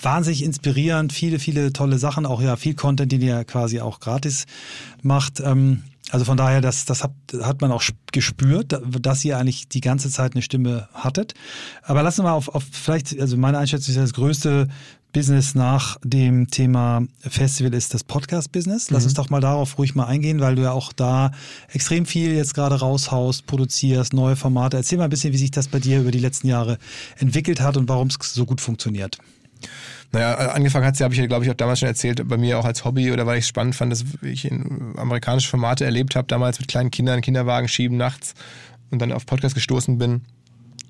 [0.00, 4.46] wahnsinnig inspirierend, viele, viele tolle Sachen, auch ja viel Content, den ihr quasi auch gratis
[5.02, 5.40] macht.
[5.40, 9.80] Ähm, also von daher, das, das hat, hat man auch gespürt, dass ihr eigentlich die
[9.80, 11.34] ganze Zeit eine Stimme hattet.
[11.82, 14.68] Aber lassen wir mal auf, auf vielleicht, also meine Einschätzung ist das größte
[15.14, 18.90] Business nach dem Thema Festival ist das Podcast-Business.
[18.90, 19.06] Lass mhm.
[19.06, 21.30] uns doch mal darauf ruhig mal eingehen, weil du ja auch da
[21.72, 24.76] extrem viel jetzt gerade raushaust, produzierst, neue Formate.
[24.76, 26.78] Erzähl mal ein bisschen, wie sich das bei dir über die letzten Jahre
[27.16, 29.18] entwickelt hat und warum es so gut funktioniert.
[30.12, 32.58] Naja, angefangen hat sie, habe ich ja, glaube ich, auch damals schon erzählt, bei mir
[32.58, 36.14] auch als Hobby oder weil ich es spannend fand, dass ich in amerikanische Formate erlebt
[36.14, 38.34] habe, damals mit kleinen Kindern, Kinderwagen schieben nachts
[38.90, 40.22] und dann auf Podcast gestoßen bin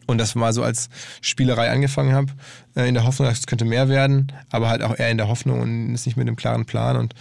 [0.06, 0.88] und das mal so als
[1.20, 2.32] Spielerei angefangen habe,
[2.76, 5.60] äh, in der Hoffnung, es könnte mehr werden, aber halt auch eher in der Hoffnung
[5.60, 6.96] und ist nicht mit einem klaren Plan.
[6.96, 7.14] Und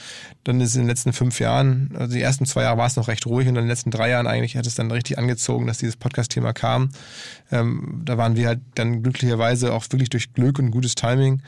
[0.43, 3.07] dann ist in den letzten fünf Jahren, also die ersten zwei Jahre war es noch
[3.07, 5.77] recht ruhig und in den letzten drei Jahren eigentlich hat es dann richtig angezogen, dass
[5.77, 6.89] dieses Podcast-Thema kam.
[7.51, 11.41] Ähm, da waren wir halt dann glücklicherweise auch wirklich durch Glück und gutes Timing,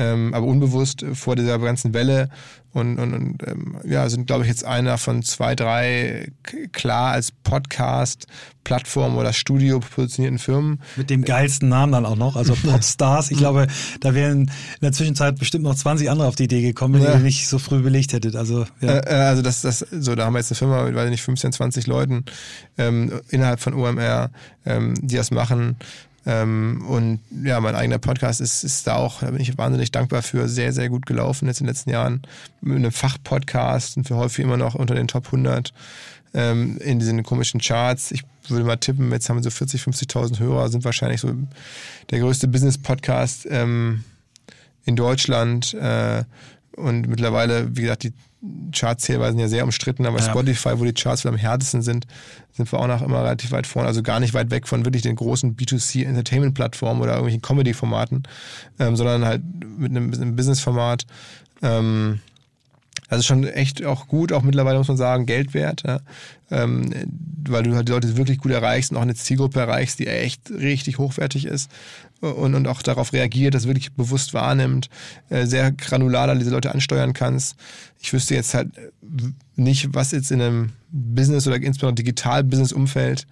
[0.00, 2.30] ähm, aber unbewusst vor dieser ganzen Welle
[2.72, 6.32] und, und, und ähm, ja, sind, glaube ich, jetzt einer von zwei, drei
[6.72, 8.26] klar als Podcast,
[8.64, 10.80] Plattform oder Studio positionierten Firmen.
[10.96, 13.30] Mit dem geilsten Namen dann auch noch, also Popstars.
[13.30, 13.66] Ich glaube,
[14.00, 17.14] da wären in der Zwischenzeit bestimmt noch 20 andere auf die Idee gekommen, wenn ja.
[17.14, 18.36] ihr nicht so früh belegt hättet.
[18.36, 18.88] Also, ja.
[18.88, 21.22] Äh, äh, also das, das, so, da haben wir jetzt eine Firma mit, weiß nicht,
[21.22, 22.24] 15, 20 Leuten
[22.78, 24.30] ähm, innerhalb von OMR,
[24.64, 25.76] ähm, die das machen.
[26.26, 30.22] Ähm, und ja, mein eigener Podcast ist, ist da auch, da bin ich wahnsinnig dankbar
[30.22, 32.22] für, sehr, sehr gut gelaufen jetzt in den letzten Jahren.
[32.60, 35.72] Mit einem Fachpodcast und für häufig immer noch unter den Top 100
[36.34, 38.10] ähm, in diesen komischen Charts.
[38.10, 41.34] Ich würde mal tippen, jetzt haben wir so 40, 50.000 Hörer, sind wahrscheinlich so
[42.10, 44.04] der größte Business-Podcast ähm,
[44.84, 45.74] in Deutschland.
[45.74, 46.24] Äh,
[46.76, 48.12] und mittlerweile, wie gesagt, die
[48.72, 50.24] Charts hier sind ja sehr umstritten, aber ja.
[50.24, 52.06] Spotify, wo die Charts am härtesten sind,
[52.52, 53.88] sind wir auch noch immer relativ weit vorne.
[53.88, 58.22] Also gar nicht weit weg von wirklich den großen B2C-Entertainment-Plattformen oder irgendwelchen Comedy-Formaten,
[58.78, 59.42] ähm, sondern halt
[59.78, 61.04] mit einem, einem Business-Format.
[61.62, 62.20] Ähm,
[63.10, 66.00] das ist schon echt auch gut, auch mittlerweile muss man sagen, Geld wert, ja?
[66.50, 66.90] ähm,
[67.48, 70.50] weil du halt die Leute wirklich gut erreichst und auch eine Zielgruppe erreichst, die echt
[70.50, 71.70] richtig hochwertig ist
[72.20, 74.88] und, und auch darauf reagiert, das wirklich bewusst wahrnimmt,
[75.28, 77.56] äh, sehr granular diese Leute ansteuern kannst.
[78.00, 78.70] Ich wüsste jetzt halt
[79.56, 83.26] nicht, was jetzt in einem Business oder insbesondere Digital-Business-Umfeld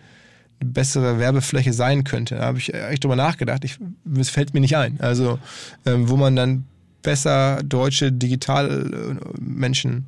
[0.61, 2.37] eine bessere Werbefläche sein könnte.
[2.37, 3.64] Da habe ich echt drüber nachgedacht.
[3.64, 3.79] Ich,
[4.19, 5.01] es fällt mir nicht ein.
[5.01, 5.38] Also,
[5.87, 6.64] ähm, wo man dann
[7.03, 10.07] besser deutsche Digitalmenschen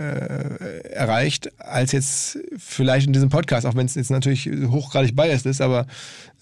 [0.00, 5.60] erreicht, als jetzt vielleicht in diesem Podcast, auch wenn es jetzt natürlich hochgradig biased ist,
[5.60, 5.86] aber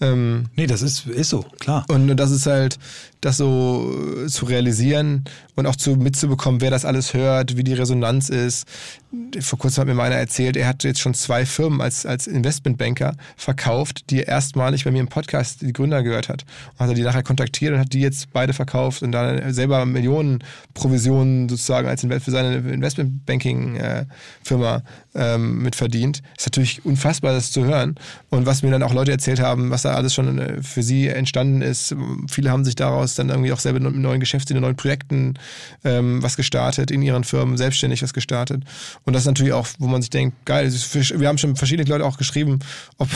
[0.01, 1.85] ähm, nee, das ist, ist so, klar.
[1.89, 2.79] Und das ist halt,
[3.21, 8.29] das so zu realisieren und auch zu mitzubekommen, wer das alles hört, wie die Resonanz
[8.29, 8.65] ist.
[9.41, 13.15] Vor kurzem hat mir meiner erzählt, er hat jetzt schon zwei Firmen als, als Investmentbanker
[13.35, 16.45] verkauft, die er erstmalig bei mir im Podcast die Gründer gehört hat.
[16.73, 19.85] Und hat er die nachher kontaktiert und hat die jetzt beide verkauft und dann selber
[19.85, 20.39] Millionen
[20.73, 22.63] Provisionen sozusagen als für seine
[23.49, 24.83] Investmentbanking-Firma
[25.15, 26.21] ähm, mitverdient.
[26.37, 27.95] Ist natürlich unfassbar, das zu hören.
[28.29, 31.07] Und was mir dann auch Leute erzählt haben, was da alles schon äh, für sie
[31.07, 31.95] entstanden ist.
[32.27, 35.35] Viele haben sich daraus dann irgendwie auch selber mit neuen Geschäftsideen, neuen Projekten
[35.83, 38.63] ähm, was gestartet, in ihren Firmen selbstständig was gestartet.
[39.03, 42.05] Und das ist natürlich auch, wo man sich denkt, geil, wir haben schon verschiedene Leute
[42.05, 42.59] auch geschrieben,
[42.97, 43.09] ob,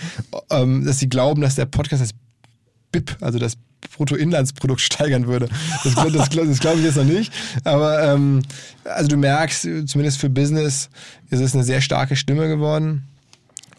[0.50, 2.10] ähm, dass sie glauben, dass der Podcast das
[2.92, 3.54] BIP, also das
[3.96, 5.48] Bruttoinlandsprodukt steigern würde.
[5.84, 7.32] Das, das, das, das glaube ich jetzt noch nicht.
[7.64, 8.42] Aber ähm,
[8.84, 10.88] also du merkst, zumindest für Business
[11.30, 13.04] ist es eine sehr starke Stimme geworden.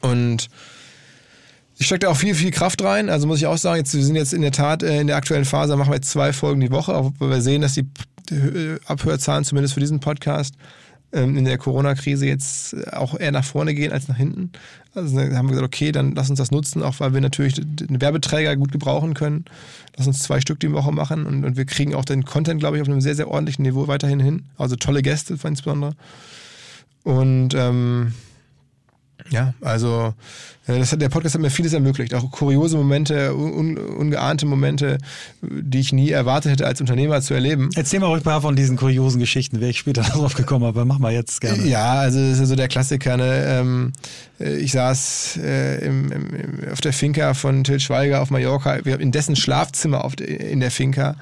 [0.02, 0.49] Und
[1.78, 3.10] ich stecke da auch viel, viel Kraft rein.
[3.10, 5.15] Also muss ich auch sagen, jetzt, wir sind jetzt in der Tat äh, in der
[5.15, 7.88] aktuellen Phase, machen wir jetzt zwei Folgen die Woche, auch wir sehen, dass die
[8.86, 10.56] Abhörzahlen zumindest für diesen Podcast
[11.13, 14.52] in der Corona-Krise jetzt auch eher nach vorne gehen als nach hinten.
[14.95, 18.02] Also haben wir gesagt, okay, dann lass uns das nutzen, auch weil wir natürlich den
[18.02, 19.45] Werbeträger gut gebrauchen können.
[19.95, 22.78] Lass uns zwei Stück die Woche machen und, und wir kriegen auch den Content, glaube
[22.78, 24.43] ich, auf einem sehr, sehr ordentlichen Niveau weiterhin hin.
[24.58, 25.93] Also tolle Gäste insbesondere.
[27.04, 28.13] Und ähm,
[29.29, 30.13] ja, also
[30.67, 34.97] äh, das hat, der Podcast hat mir vieles ermöglicht, auch kuriose Momente, un, ungeahnte Momente,
[35.41, 37.69] die ich nie erwartet hätte, als Unternehmer zu erleben.
[37.75, 40.86] Erzähl mal ruhig ein paar von diesen kuriosen Geschichten, wäre ich später darauf gekommen, aber
[40.86, 41.65] mach mal jetzt gerne.
[41.67, 43.17] Ja, also das ist ja so der Klassiker.
[43.17, 43.45] Ne?
[43.47, 43.93] Ähm,
[44.39, 49.12] äh, ich saß äh, im, im, auf der Finca von Till Schweiger auf Mallorca, in
[49.12, 51.15] dessen Schlafzimmer auf, in der Finca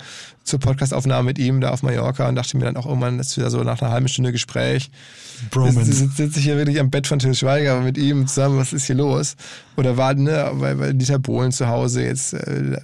[0.44, 3.38] zur Podcastaufnahme mit ihm da auf Mallorca und dachte mir dann auch irgendwann, das ist
[3.38, 4.90] wieder so nach einer halben Stunde Gespräch,
[5.50, 5.92] Bromance.
[5.92, 8.86] Sitze sitz ich hier wirklich am Bett von Till Schweiger mit ihm zusammen, was ist
[8.86, 9.36] hier los?
[9.78, 12.78] Oder war, ne, weil, weil Dieter Bohlen zu Hause jetzt äh,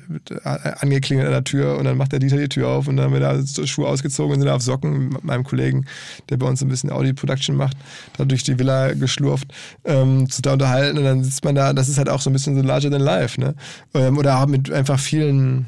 [0.43, 3.13] angeklingelt an der Tür und dann macht der Dieter die Tür auf und dann haben
[3.13, 5.86] wir da Schuhe ausgezogen und sind auf Socken mit meinem Kollegen,
[6.30, 7.78] der bei uns ein bisschen Audio-Production macht,
[8.17, 9.48] da durch die Villa geschlurft,
[9.84, 12.34] ähm, zu da unterhalten und dann sitzt man da, das ist halt auch so ein
[12.34, 13.56] bisschen so larger than life, ne?
[13.93, 15.67] Ähm, oder auch mit einfach vielen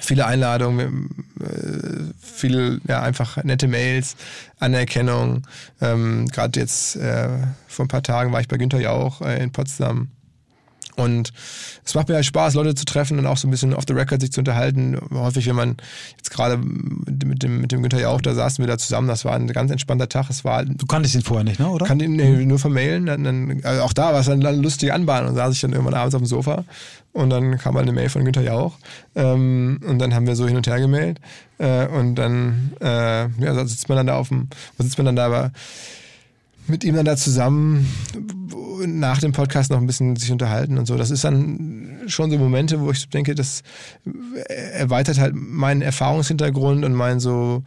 [0.00, 4.16] viele Einladungen, äh, viele ja, einfach nette Mails,
[4.58, 5.46] Anerkennung.
[5.80, 7.28] Ähm, Gerade jetzt äh,
[7.66, 10.08] vor ein paar Tagen war ich bei Günther Jauch äh, in Potsdam
[10.96, 11.32] und
[11.84, 13.94] es macht mir halt Spaß, Leute zu treffen und auch so ein bisschen off the
[13.94, 14.98] record sich zu unterhalten.
[15.12, 15.76] Häufig, wenn man
[16.16, 19.34] jetzt gerade mit dem, mit dem Günther Jauch, da saßen wir da zusammen, das war
[19.34, 20.30] ein ganz entspannter Tag.
[20.30, 21.68] Es war, du kanntest ihn vorher nicht, ne?
[21.68, 21.86] oder?
[21.86, 23.06] Kann ihn nee, nur vermailen.
[23.06, 25.94] Dann, dann, also auch da war es eine lustige Anbahn und saß ich dann irgendwann
[25.94, 26.64] abends auf dem Sofa
[27.12, 28.76] und dann kam halt eine Mail von Günther Jauch
[29.14, 31.20] ähm, und dann haben wir so hin und her gemailt
[31.58, 34.48] äh, und dann äh, ja, sitzt man dann da auf dem,
[34.78, 35.52] sitzt man dann da aber
[36.66, 37.86] mit ihm dann da zusammen
[38.86, 40.96] nach dem Podcast noch ein bisschen sich unterhalten und so.
[40.96, 43.62] Das ist dann schon so Momente, wo ich denke, das
[44.46, 47.62] erweitert halt meinen Erfahrungshintergrund und mein so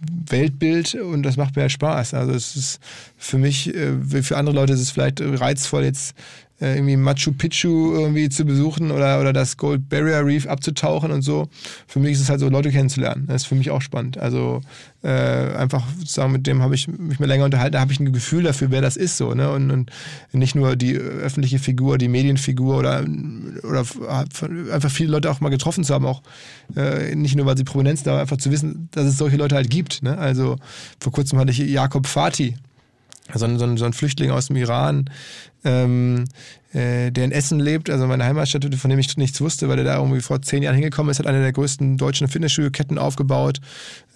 [0.00, 2.14] Weltbild und das macht mir halt Spaß.
[2.14, 2.80] Also es ist
[3.16, 6.14] für mich, äh, für andere Leute ist es vielleicht reizvoll, jetzt
[6.60, 11.22] äh, irgendwie Machu Picchu irgendwie zu besuchen oder, oder das Gold Barrier Reef abzutauchen und
[11.22, 11.48] so.
[11.86, 13.24] Für mich ist es halt so, Leute kennenzulernen.
[13.26, 14.18] Das ist für mich auch spannend.
[14.18, 14.60] Also
[15.02, 18.12] äh, einfach sagen, mit dem habe ich mich mal länger unterhalten, da habe ich ein
[18.12, 19.34] Gefühl dafür, wer das ist so.
[19.34, 19.50] Ne?
[19.50, 19.92] Und, und
[20.32, 23.04] nicht nur die öffentliche Figur, die Medienfigur oder,
[23.62, 23.84] oder
[24.72, 26.22] einfach viele Leute auch mal getroffen zu haben, auch
[26.76, 29.70] äh, nicht nur, weil sie Prominenz aber einfach zu wissen, dass es solche Leute halt
[29.70, 30.02] gibt.
[30.02, 30.18] Ne?
[30.18, 30.56] Also
[31.00, 32.56] vor kurzem hatte ich Jakob Fati
[33.34, 35.10] so ein, so ein, so ein Flüchtling aus dem Iran,
[35.64, 36.24] ähm,
[36.72, 39.84] äh, der in Essen lebt, also meine Heimatstadt, von dem ich nichts wusste, weil der
[39.84, 43.60] da irgendwie vor zehn Jahren hingekommen ist, hat eine der größten deutschen Fitnessstudio-Ketten aufgebaut,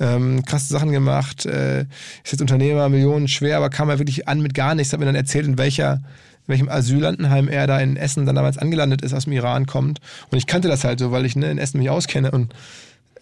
[0.00, 4.40] ähm, krasse Sachen gemacht, äh, ist jetzt Unternehmer, Millionen schwer, aber kam er wirklich an
[4.40, 6.00] mit gar nichts, hat mir dann erzählt, in welcher
[6.46, 10.00] in welchem Asylantenheim er da in Essen dann damals angelandet ist, aus dem Iran kommt.
[10.28, 12.52] Und ich kannte das halt so, weil ich ne, in Essen mich auskenne und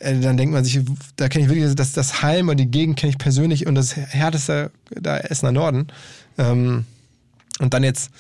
[0.01, 0.81] äh, dann denkt man sich,
[1.17, 3.97] da kenne ich wirklich das, das Heim und die Gegend kenne ich persönlich und das
[3.97, 5.89] härteste da Essener Norden.
[6.39, 6.85] Ähm,
[7.61, 8.11] und dann jetzt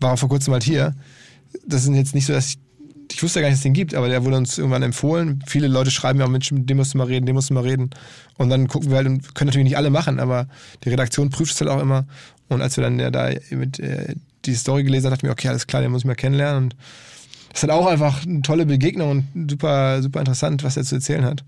[0.00, 0.94] war er vor kurzem halt hier.
[1.66, 2.58] Das ist jetzt nicht so, dass ich,
[3.12, 5.42] ich wusste gar nicht, dass es den gibt, aber der wurde uns irgendwann empfohlen.
[5.46, 7.64] Viele Leute schreiben ja, Mensch, mit dem musst du mal reden, dem musst du mal
[7.64, 7.90] reden.
[8.38, 10.48] Und dann gucken wir halt und können natürlich nicht alle machen, aber
[10.84, 12.06] die Redaktion prüft es halt auch immer.
[12.48, 14.14] Und als wir dann ja, da mit äh,
[14.46, 16.64] die Story gelesen haben, dachte ich mir, okay, alles klar, den muss ich mal kennenlernen.
[16.64, 16.76] Und
[17.52, 21.24] ist halt auch einfach eine tolle Begegnung und super, super interessant, was er zu erzählen
[21.24, 21.44] hat.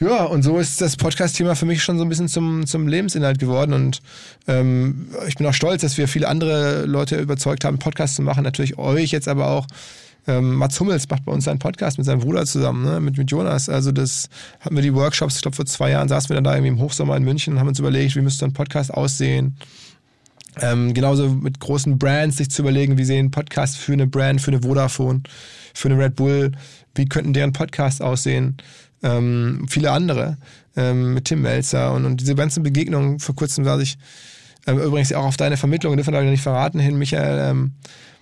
[0.00, 3.38] Ja, und so ist das Podcast-Thema für mich schon so ein bisschen zum, zum Lebensinhalt
[3.38, 3.72] geworden.
[3.72, 4.00] Und
[4.48, 8.42] ähm, ich bin auch stolz, dass wir viele andere Leute überzeugt haben, Podcasts zu machen.
[8.42, 9.66] Natürlich euch jetzt aber auch.
[10.26, 13.00] Ähm, Mats Hummels macht bei uns einen Podcast mit seinem Bruder zusammen, ne?
[13.00, 13.68] mit, mit Jonas.
[13.68, 14.28] Also das
[14.60, 16.78] hatten wir die Workshops, ich glaube vor zwei Jahren saßen wir dann da irgendwie im
[16.78, 19.56] Hochsommer in München und haben uns überlegt, wie müsste ein Podcast aussehen.
[20.60, 24.50] Ähm, genauso mit großen Brands sich zu überlegen, wie sehen Podcasts für eine Brand, für
[24.50, 25.22] eine Vodafone,
[25.72, 26.52] für eine Red Bull,
[26.94, 28.58] wie könnten deren Podcasts aussehen.
[29.02, 30.36] Ähm, viele andere
[30.76, 33.96] ähm, mit Tim Melzer und, und diese ganzen Begegnungen vor kurzem saß ich
[34.66, 37.72] ähm, übrigens auch auf deine Vermittlung, dürfen wir nicht verraten, hin, Michael, ähm,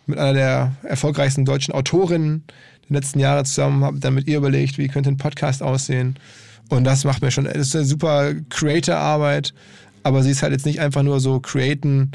[0.06, 2.44] mit einer der erfolgreichsten deutschen Autorinnen
[2.88, 6.18] der letzten Jahre zusammen, habe dann mit ihr überlegt, wie könnte ein Podcast aussehen.
[6.68, 9.52] Und das macht mir schon, das ist eine super Creator-Arbeit,
[10.02, 12.12] aber sie ist halt jetzt nicht einfach nur so createn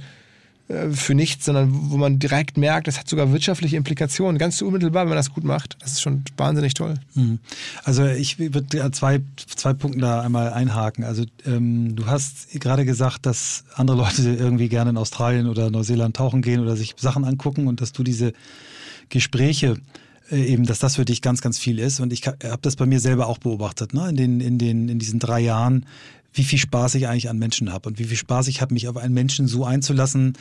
[0.67, 5.04] äh, für nichts, sondern wo man direkt merkt, das hat sogar wirtschaftliche Implikationen, ganz unmittelbar,
[5.04, 5.78] wenn man das gut macht.
[5.80, 6.95] Das ist schon wahnsinnig toll.
[7.13, 7.39] Mhm.
[7.84, 11.04] Also ich würde zwei, zwei Punkte da einmal einhaken.
[11.04, 16.15] Also ähm, du hast gerade gesagt, dass andere Leute irgendwie gerne in Australien oder Neuseeland
[16.15, 18.34] tauchen gehen oder sich Sachen angucken und dass du diese
[19.10, 19.78] Gespräche
[20.32, 22.00] äh, eben, dass das für dich ganz, ganz viel ist.
[22.00, 24.10] Und ich habe das bei mir selber auch beobachtet, ne?
[24.10, 25.86] in, den, in, den, in diesen drei Jahren,
[26.36, 28.88] wie viel Spaß ich eigentlich an Menschen habe und wie viel Spaß ich habe, mich
[28.88, 30.34] auf einen Menschen so einzulassen,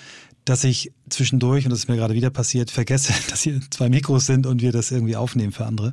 [0.45, 4.27] dass ich zwischendurch, und das ist mir gerade wieder passiert, vergesse, dass hier zwei Mikros
[4.27, 5.93] sind und wir das irgendwie aufnehmen für andere.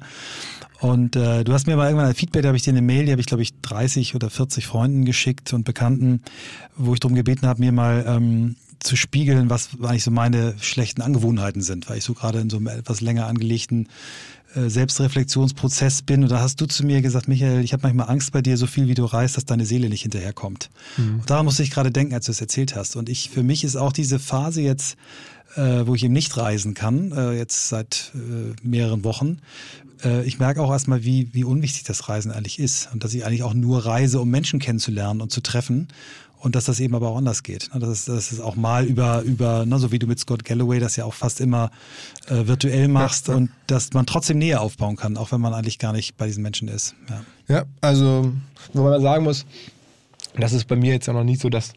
[0.79, 3.05] Und äh, du hast mir mal irgendwann ein Feedback, da habe ich dir eine Mail,
[3.05, 6.21] die habe ich, glaube ich, 30 oder 40 Freunden geschickt und Bekannten,
[6.75, 11.03] wo ich darum gebeten habe, mir mal ähm, zu spiegeln, was eigentlich so meine schlechten
[11.03, 13.89] Angewohnheiten sind, weil ich so gerade in so einem etwas länger angelegten
[14.55, 16.23] Selbstreflexionsprozess bin.
[16.23, 18.67] Und da hast du zu mir gesagt, Michael, ich habe manchmal Angst bei dir, so
[18.67, 20.69] viel wie du reist, dass deine Seele nicht hinterherkommt.
[20.97, 21.19] Mhm.
[21.19, 22.95] Und daran musste ich gerade denken, als du es erzählt hast.
[22.95, 24.97] Und ich, für mich ist auch diese Phase jetzt,
[25.55, 29.39] äh, wo ich eben nicht reisen kann, äh, jetzt seit äh, mehreren Wochen,
[30.03, 32.89] äh, ich merke auch erstmal, wie, wie unwichtig das Reisen eigentlich ist.
[32.93, 35.87] Und dass ich eigentlich auch nur reise, um Menschen kennenzulernen und zu treffen
[36.41, 37.69] und dass das eben aber auch anders geht.
[37.73, 37.79] Ne?
[37.79, 40.95] Dass, dass es auch mal über, über ne, so wie du mit Scott Galloway das
[40.95, 41.71] ja auch fast immer
[42.27, 43.37] äh, virtuell machst ja, ja.
[43.37, 46.41] und dass man trotzdem Nähe aufbauen kann, auch wenn man eigentlich gar nicht bei diesen
[46.41, 46.95] Menschen ist.
[47.09, 47.23] Ja,
[47.55, 48.33] ja also,
[48.73, 49.45] wobei man sagen muss,
[50.35, 51.73] das ist bei mir jetzt auch noch nicht so, dass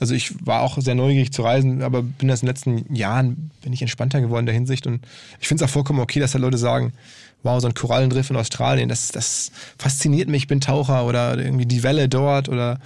[0.00, 3.50] also ich war auch sehr neugierig zu reisen, aber bin das in den letzten Jahren
[3.62, 5.06] bin ich entspannter geworden in der Hinsicht und
[5.40, 6.92] ich finde es auch vollkommen okay, dass da Leute sagen,
[7.44, 11.66] wow, so ein Korallenriff in Australien, das, das fasziniert mich, ich bin Taucher oder irgendwie
[11.66, 12.80] die Welle dort oder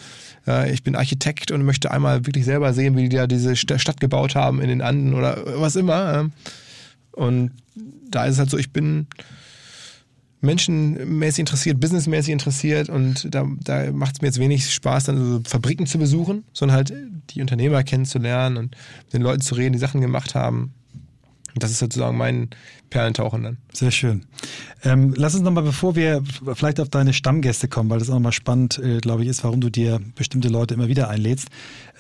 [0.47, 4.01] äh, ich bin Architekt und möchte einmal wirklich selber sehen, wie die da diese Stadt
[4.01, 6.31] gebaut haben in den Anden oder was immer.
[7.13, 7.53] Und
[8.11, 9.07] da ist es halt so, ich bin
[10.41, 15.41] menschenmäßig interessiert, businessmäßig interessiert und da, da macht es mir jetzt wenig Spaß, dann so
[15.45, 16.93] Fabriken zu besuchen, sondern halt
[17.31, 20.75] die Unternehmer kennenzulernen und mit den Leuten zu reden, die Sachen gemacht haben.
[21.55, 22.51] Das ist sozusagen mein
[22.91, 23.57] Perlentauchen dann.
[23.73, 24.27] Sehr schön.
[24.85, 26.23] Ähm, lass uns nochmal, bevor wir
[26.55, 29.61] vielleicht auf deine Stammgäste kommen, weil das auch nochmal spannend, äh, glaube ich, ist, warum
[29.61, 31.49] du dir bestimmte Leute immer wieder einlädst.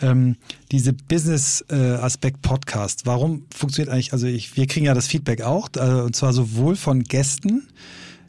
[0.00, 0.36] Ähm,
[0.70, 6.14] diese Business-Aspekt-Podcast, warum funktioniert eigentlich, also ich, wir kriegen ja das Feedback auch, äh, und
[6.14, 7.68] zwar sowohl von Gästen,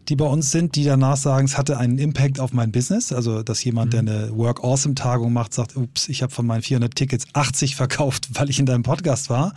[0.09, 3.13] die bei uns sind, die danach sagen, es hatte einen Impact auf mein Business.
[3.13, 4.05] Also, dass jemand, mhm.
[4.05, 7.75] der eine Work Awesome Tagung macht, sagt, ups, ich habe von meinen 400 Tickets 80
[7.75, 9.53] verkauft, weil ich in deinem Podcast war.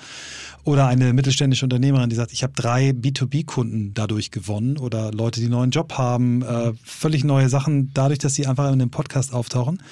[0.65, 5.47] Oder eine mittelständische Unternehmerin, die sagt, ich habe drei B2B-Kunden dadurch gewonnen oder Leute, die
[5.47, 9.33] einen neuen Job haben, äh, völlig neue Sachen, dadurch, dass sie einfach in dem Podcast
[9.35, 9.83] auftauchen.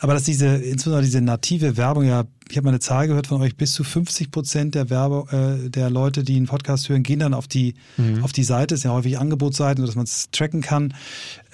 [0.00, 3.40] Aber dass diese, insbesondere diese native Werbung ja, ich habe mal eine Zahl gehört von
[3.40, 7.20] euch, bis zu 50 Prozent der Werbe, äh, der Leute, die einen Podcast hören, gehen
[7.20, 8.22] dann auf die, mhm.
[8.22, 10.92] auf die Seite, ist ja häufig Angebotsseiten, dass man es tracken kann.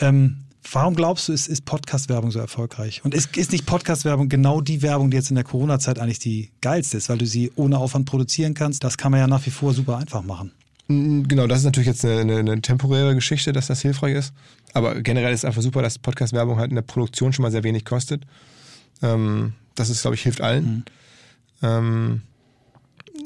[0.01, 0.38] Ähm,
[0.73, 3.03] Warum glaubst du, ist, ist Podcast-Werbung so erfolgreich?
[3.05, 6.51] Und ist, ist nicht Podcast-Werbung genau die Werbung, die jetzt in der Corona-Zeit eigentlich die
[6.61, 8.85] geilste ist, weil du sie ohne Aufwand produzieren kannst?
[8.85, 10.53] Das kann man ja nach wie vor super einfach machen.
[10.89, 14.35] Mm, genau, das ist natürlich jetzt eine, eine, eine temporäre Geschichte, dass das hilfreich ist.
[14.74, 17.64] Aber generell ist es einfach super, dass Podcast-Werbung halt in der Produktion schon mal sehr
[17.64, 18.24] wenig kostet.
[19.03, 20.85] Ähm, das ist, glaube ich, hilft allen.
[21.62, 21.68] Mhm.
[21.68, 22.22] Ähm,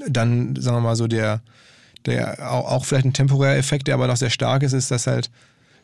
[0.09, 1.42] dann, sagen wir mal so, der,
[2.06, 5.06] der auch, auch vielleicht ein temporärer Effekt, der aber noch sehr stark ist, ist, dass
[5.06, 5.30] halt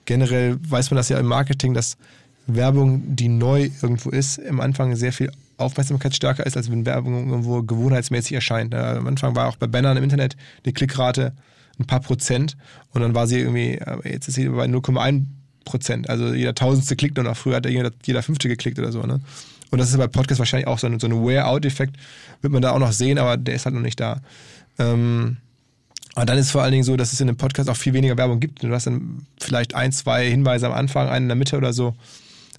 [0.08, 1.98] generell weiß man das ja im Marketing, dass
[2.46, 7.62] Werbung, die neu irgendwo ist, am Anfang sehr viel aufmerksamkeitsstärker ist, als wenn Werbung irgendwo
[7.62, 8.74] gewohnheitsmäßig erscheint.
[8.74, 10.34] Am Anfang war auch bei Bannern im Internet
[10.64, 11.34] die Klickrate
[11.78, 12.56] ein paar Prozent
[12.92, 15.26] und dann war sie irgendwie, jetzt ist sie bei 0,1
[15.66, 16.08] Prozent.
[16.08, 17.36] Also jeder Tausendste klickt nur noch.
[17.36, 19.02] Früher hat jeder, jeder Fünfte geklickt oder so.
[19.02, 19.20] Ne?
[19.70, 21.96] Und das ist bei Podcasts wahrscheinlich auch so ein, so ein Wear-out-Effekt.
[22.40, 24.22] Wird man da auch noch sehen, aber der ist halt noch nicht da.
[24.78, 25.36] Ähm,
[26.18, 28.16] aber dann ist vor allen Dingen so, dass es in dem Podcast auch viel weniger
[28.16, 28.64] Werbung gibt.
[28.64, 31.94] Du hast dann vielleicht ein, zwei Hinweise am Anfang, einen in der Mitte oder so,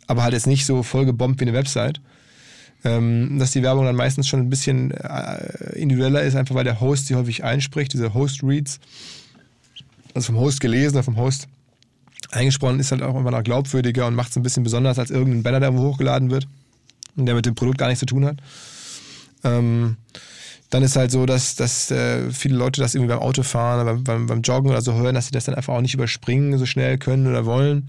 [0.07, 1.99] aber halt jetzt nicht so voll gebombt wie eine Website.
[2.85, 6.79] Ähm, dass die Werbung dann meistens schon ein bisschen äh, individueller ist, einfach weil der
[6.79, 8.79] Host sie häufig einspricht, diese Host-Reads.
[10.13, 11.49] Also vom Host gelesen oder vom Host
[12.31, 15.43] eingesprochen, ist halt auch immer noch glaubwürdiger und macht es ein bisschen besonders als irgendein
[15.43, 16.47] Banner, der hochgeladen wird
[17.17, 18.37] und der mit dem Produkt gar nichts zu tun hat.
[19.43, 19.97] Ähm,
[20.69, 24.27] dann ist halt so, dass, dass äh, viele Leute das irgendwie beim Autofahren, beim, beim,
[24.27, 26.97] beim Joggen oder so hören, dass sie das dann einfach auch nicht überspringen so schnell
[26.97, 27.87] können oder wollen.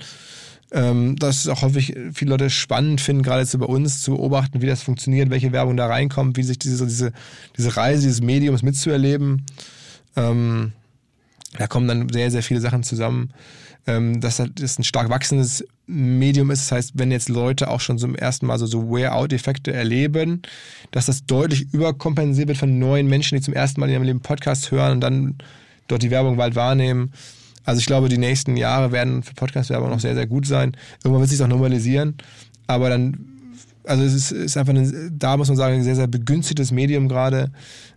[0.73, 4.13] Ähm, das ist auch häufig viele Leute spannend finden, gerade jetzt so bei uns zu
[4.13, 7.13] beobachten, wie das funktioniert, welche Werbung da reinkommt, wie sich diese, diese,
[7.59, 9.45] diese Reise dieses Mediums mitzuerleben.
[10.17, 10.73] Ähm,
[11.59, 13.33] da kommen dann sehr, sehr viele Sachen zusammen
[13.87, 16.63] ähm, dass das ein stark wachsendes Medium ist.
[16.63, 20.43] Das heißt, wenn jetzt Leute auch schon zum ersten Mal so, so Wear-out-Effekte erleben,
[20.91, 24.21] dass das deutlich überkompensiert wird von neuen Menschen, die zum ersten Mal in ihrem Leben
[24.21, 25.39] Podcast hören und dann
[25.89, 27.13] dort die Werbung bald wahrnehmen.
[27.65, 30.77] Also ich glaube, die nächsten Jahre werden für Podcast-Werbung noch sehr, sehr gut sein.
[31.05, 32.15] Irgendwann wird sich auch normalisieren.
[32.67, 33.19] Aber dann,
[33.85, 37.09] also es ist, ist einfach, ein, da muss man sagen, ein sehr, sehr begünstigtes Medium
[37.09, 37.51] gerade.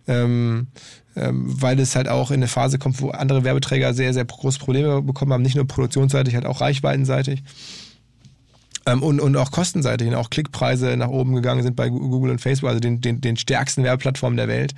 [0.08, 0.68] Ähm,
[1.16, 5.02] weil es halt auch in eine Phase kommt, wo andere Werbeträger sehr, sehr große Probleme
[5.02, 7.44] bekommen haben, nicht nur produktionsseitig, halt auch reichweitenseitig.
[8.86, 12.70] Ähm, und, und auch kostenseitig, auch Klickpreise nach oben gegangen sind bei Google und Facebook,
[12.70, 14.74] also den, den, den stärksten Werbeplattformen der Welt.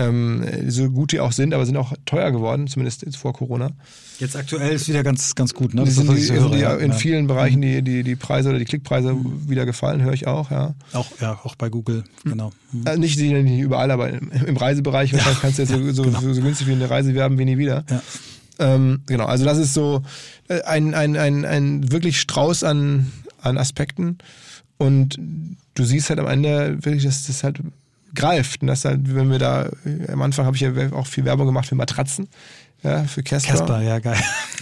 [0.00, 3.70] Ähm, so gut die auch sind, aber sind auch teuer geworden, zumindest vor Corona.
[4.18, 5.84] Jetzt aktuell ist wieder ganz, ganz gut, ne?
[5.84, 7.62] Das sind die, also die, in vielen Bereichen mhm.
[7.62, 9.48] die, die, die Preise oder die Klickpreise mhm.
[9.48, 10.74] wieder gefallen, höre ich auch, ja.
[10.92, 12.52] Auch, ja, auch bei Google, genau.
[12.72, 12.86] Mhm.
[12.86, 15.18] Äh, nicht, nicht überall, aber im Reisebereich ja.
[15.40, 16.20] kannst du jetzt so, so, genau.
[16.20, 17.84] so, günstig wie eine Reise werben wie nie wieder.
[17.90, 18.02] Ja.
[18.58, 20.02] Ähm, genau, also das ist so
[20.48, 24.18] äh, ein, ein, ein, ein wirklich Strauß an, an Aspekten.
[24.76, 25.18] Und
[25.74, 27.60] du siehst halt am Ende wirklich, dass das halt
[28.14, 28.62] greift.
[28.62, 29.70] Und das halt, wenn wir da,
[30.08, 32.28] am Anfang habe ich ja auch viel Werbung gemacht für Matratzen,
[32.82, 33.52] ja, für Casper.
[33.52, 34.16] Casper, ja, geil.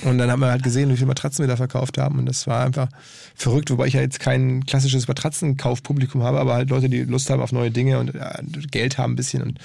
[0.05, 2.19] Und dann haben wir halt gesehen, wie viele Matratzen wir da verkauft haben.
[2.19, 2.89] Und das war einfach
[3.37, 7.41] verrückt, wobei ich ja jetzt kein klassisches Matratzenkaufpublikum habe, aber halt Leute, die Lust haben
[7.41, 8.39] auf neue Dinge und ja,
[8.73, 9.59] Geld haben ein bisschen und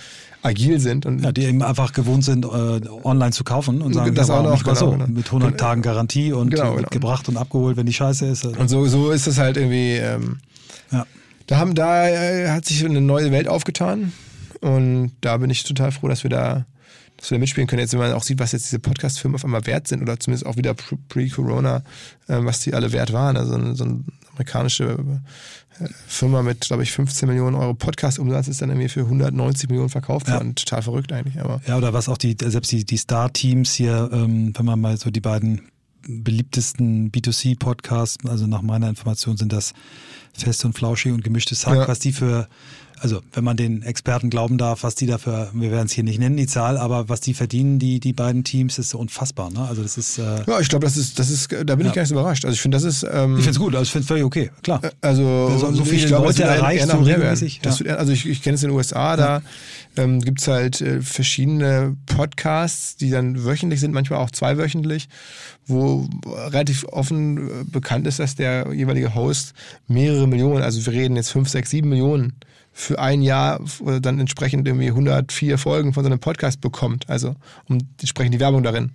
[0.44, 1.08] agil sind.
[1.08, 2.48] Und ja, die eben einfach gewohnt sind, äh,
[3.04, 5.08] online zu kaufen und sagen, das auch noch genau, so, genau.
[5.08, 6.90] mit 100 Tagen Garantie und genau, genau.
[6.90, 8.46] gebracht und abgeholt, wenn die Scheiße ist.
[8.46, 9.94] Und so, so ist es halt irgendwie.
[9.94, 10.38] Ähm,
[10.92, 11.08] ja.
[11.48, 14.14] Da, haben, da äh, hat sich eine neue Welt aufgetan
[14.62, 16.66] und da bin ich total froh, dass wir da,
[17.18, 17.82] dass wir da mitspielen können.
[17.82, 20.46] Jetzt, wenn man auch sieht, was jetzt diese Podcast-Firmen auf einmal wert sind oder zumindest
[20.46, 21.84] auch wieder pre-Corona,
[22.28, 23.36] äh, was die alle wert waren.
[23.36, 24.86] Also so eine amerikanische
[25.80, 29.90] äh, Firma mit, glaube ich, 15 Millionen Euro Podcast-Umsatz ist dann irgendwie für 190 Millionen
[29.90, 30.50] verkauft worden.
[30.50, 30.54] Ja.
[30.54, 31.42] Total verrückt eigentlich.
[31.42, 34.98] Aber ja, oder was auch die, selbst die, die Star-Teams hier, ähm, wenn man mal
[34.98, 35.62] so die beiden
[36.06, 39.74] beliebtesten B2C-Podcasts, also nach meiner Information sind das
[40.34, 41.88] Fest und Flauschig und gemischtes Hack, ja.
[41.88, 42.48] was die für
[43.00, 46.20] also wenn man den Experten glauben darf, was die dafür, wir werden es hier nicht
[46.20, 49.52] nennen, die Zahl, aber was die verdienen, die, die beiden Teams, ist unfassbar.
[49.52, 49.62] Ne?
[49.62, 50.18] Also das ist.
[50.18, 51.88] Äh, ja, ich glaube, das ist, das ist, da bin ja.
[51.88, 52.46] ich gar nicht so überrascht.
[52.46, 53.04] Also ich finde, das ist.
[53.04, 54.84] Ähm, ich finde es gut, also ich finde es völlig okay, klar.
[54.84, 57.62] Äh, also so, so viele glaub, Leute erreicht, so regelmäßig.
[57.64, 57.80] Ja.
[57.80, 59.42] Wird, also ich, ich kenne es in den USA, da
[59.98, 65.10] ähm, gibt es halt äh, verschiedene Podcasts, die dann wöchentlich sind, manchmal auch zweiwöchentlich,
[65.66, 69.54] wo relativ offen äh, bekannt ist, dass der jeweilige Host
[69.88, 72.34] mehrere Millionen, also wir reden jetzt fünf, sechs, sieben Millionen
[72.74, 77.08] für ein Jahr oder dann entsprechend irgendwie 104 Folgen von so einem Podcast bekommt.
[77.08, 77.36] Also
[77.70, 78.92] um entsprechend die Werbung darin.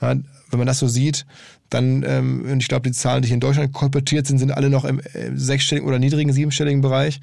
[0.00, 0.14] Ja,
[0.50, 1.26] wenn man das so sieht,
[1.70, 4.70] dann, ähm, und ich glaube, die Zahlen, die hier in Deutschland kolportiert sind, sind alle
[4.70, 7.20] noch im äh, sechsstelligen oder niedrigen siebenstelligen Bereich.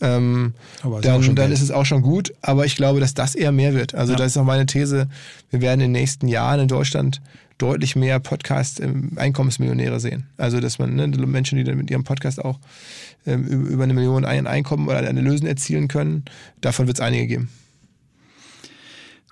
[0.00, 0.54] Ähm,
[1.02, 2.34] dann, dann ist es auch schon gut.
[2.42, 3.94] Aber ich glaube, dass das eher mehr wird.
[3.94, 4.18] Also ja.
[4.18, 5.08] das ist auch meine These.
[5.50, 7.22] Wir werden in den nächsten Jahren in Deutschland
[7.56, 10.26] deutlich mehr Podcast-Einkommensmillionäre sehen.
[10.36, 12.58] Also dass man ne, Menschen, die dann mit ihrem Podcast auch
[13.26, 16.24] ähm, über eine Million ein Einkommen oder eine Lösung erzielen können.
[16.60, 17.48] Davon wird es einige geben.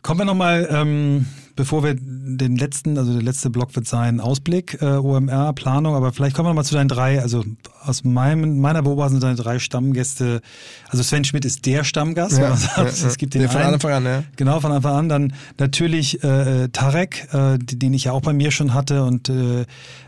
[0.02, 1.26] Kommen wir nochmal, ähm,
[1.56, 6.12] bevor wir den letzten, also der letzte Block wird sein Ausblick, äh, OMR, Planung, aber
[6.12, 7.44] vielleicht kommen wir nochmal zu deinen drei, also
[7.82, 10.42] aus meinem, meiner Beobachtung sind deine drei Stammgäste,
[10.88, 13.74] also Sven Schmidt ist der Stammgast, ja, sagt, ja, es gibt den ja, von einen,
[13.74, 14.22] Anfang an, ja.
[14.36, 15.08] Genau, von Anfang an.
[15.08, 19.64] Dann natürlich äh, Tarek, äh, den ich ja auch bei mir schon hatte und äh,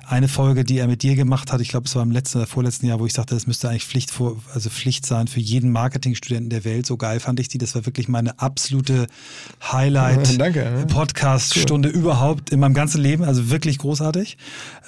[0.09, 2.47] eine Folge, die er mit dir gemacht hat, ich glaube, es war im letzten oder
[2.47, 5.71] vorletzten Jahr, wo ich sagte, das müsste eigentlich Pflicht, vor, also Pflicht sein für jeden
[5.71, 6.87] Marketingstudenten der Welt.
[6.87, 7.59] So geil fand ich die.
[7.59, 9.07] Das war wirklich meine absolute
[9.71, 11.95] Highlight-Podcast-Stunde cool.
[11.95, 13.23] überhaupt in meinem ganzen Leben.
[13.23, 14.39] Also wirklich großartig.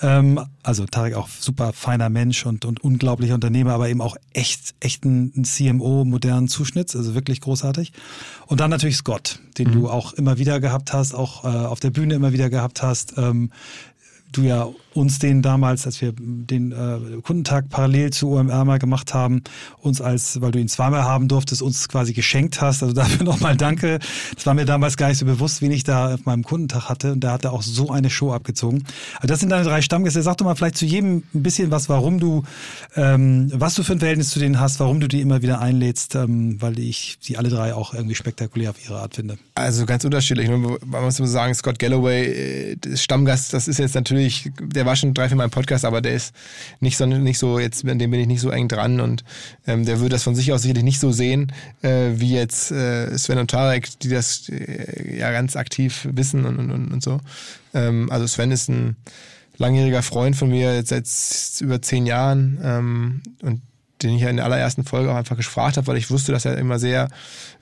[0.00, 4.74] Ähm, also Tarek auch super feiner Mensch und, und unglaublicher Unternehmer, aber eben auch echt,
[4.80, 6.96] echt ein, ein CMO modernen Zuschnitts.
[6.96, 7.92] Also wirklich großartig.
[8.46, 9.72] Und dann natürlich Scott, den mhm.
[9.72, 13.18] du auch immer wieder gehabt hast, auch äh, auf der Bühne immer wieder gehabt hast.
[13.18, 13.50] Ähm,
[14.32, 19.14] du ja uns den damals, als wir den äh, Kundentag parallel zu OMR mal gemacht
[19.14, 19.42] haben,
[19.78, 22.82] uns als, weil du ihn zweimal haben durftest, uns quasi geschenkt hast.
[22.82, 24.00] Also dafür nochmal danke.
[24.34, 27.12] Das war mir damals gar nicht so bewusst, wen ich da auf meinem Kundentag hatte.
[27.12, 28.84] Und da hat er auch so eine Show abgezogen.
[29.16, 30.22] Also das sind deine drei Stammgäste.
[30.22, 32.42] Sag doch mal vielleicht zu jedem ein bisschen was, warum du,
[32.96, 36.16] ähm, was du für ein Verhältnis zu denen hast, warum du die immer wieder einlädst,
[36.16, 39.38] ähm, weil ich sie alle drei auch irgendwie spektakulär auf ihre Art finde.
[39.54, 40.48] Also ganz unterschiedlich.
[40.48, 45.14] Man muss sagen, Scott Galloway, äh, Stammgast, das ist jetzt natürlich der der war schon
[45.14, 46.34] drei, vier Mal im Podcast, aber der ist
[46.80, 49.22] nicht so, nicht so jetzt, an dem bin ich nicht so eng dran und
[49.68, 53.16] ähm, der würde das von sich aus sicherlich nicht so sehen, äh, wie jetzt äh,
[53.16, 57.20] Sven und Tarek, die das äh, ja ganz aktiv wissen und, und, und so.
[57.72, 58.96] Ähm, also Sven ist ein
[59.58, 61.06] langjähriger Freund von mir, jetzt seit
[61.64, 63.62] über zehn Jahren ähm, und
[64.02, 66.44] den ich ja in der allerersten Folge auch einfach gefragt habe, weil ich wusste, dass
[66.44, 67.08] er immer sehr.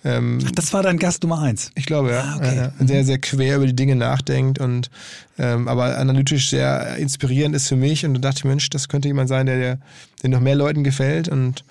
[0.05, 1.70] Ähm, Ach, das war dein Gast Nummer eins.
[1.74, 2.20] Ich glaube, ja.
[2.20, 2.70] Ah, okay.
[2.78, 4.91] äh, sehr, sehr quer über die Dinge nachdenkt und
[5.39, 8.05] ähm, aber analytisch sehr inspirierend ist für mich.
[8.05, 9.78] Und da dachte ich, Mensch, das könnte jemand sein, der, der,
[10.22, 11.28] der noch mehr Leuten gefällt.
[11.28, 11.64] Und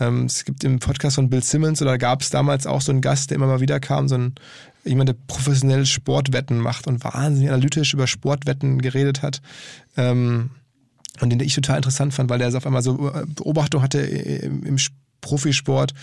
[0.00, 3.00] ähm, es gibt im Podcast von Bill Simmons oder gab es damals auch so einen
[3.00, 4.34] Gast, der immer mal wieder kam, so ein
[4.84, 9.40] jemand, der professionell Sportwetten macht und wahnsinnig analytisch über Sportwetten geredet hat.
[9.96, 10.50] Ähm,
[11.20, 14.78] und den ich total interessant fand, weil der auf einmal so äh, Beobachtung hatte im
[15.22, 15.94] Profisport,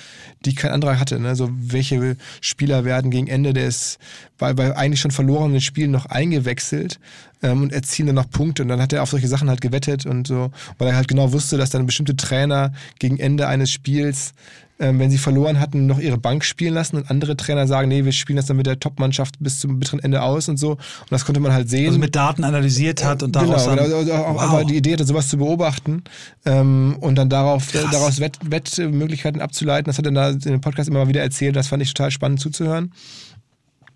[0.46, 1.20] die kein anderer hatte.
[1.20, 1.36] Ne?
[1.36, 4.00] So welche Spieler werden gegen Ende des
[4.40, 7.00] bei, bei eigentlich schon verlorenen Spielen noch eingewechselt
[7.44, 8.64] ähm, und erzielen dann noch Punkte.
[8.64, 11.32] Und dann hat er auf solche Sachen halt gewettet und so, weil er halt genau
[11.34, 14.34] wusste, dass dann bestimmte Trainer gegen Ende eines Spiels
[14.80, 18.06] ähm, wenn sie verloren hatten, noch ihre Bank spielen lassen und andere Trainer sagen, nee,
[18.06, 20.72] wir spielen das dann mit der Top-Mannschaft bis zum bitteren Ende aus und so.
[20.72, 21.88] Und das konnte man halt sehen.
[21.88, 24.42] Also mit Daten analysiert hat und daraus genau, dann, also auch, wow.
[24.42, 26.04] aber die Idee hatte, sowas zu beobachten
[26.46, 29.86] ähm, und dann darauf, äh, daraus Wett, Wettmöglichkeiten abzuleiten.
[29.86, 31.58] Das hat er da in dem Podcast immer mal wieder erzählt.
[31.58, 32.94] Das fand ich total spannend zuzuhören.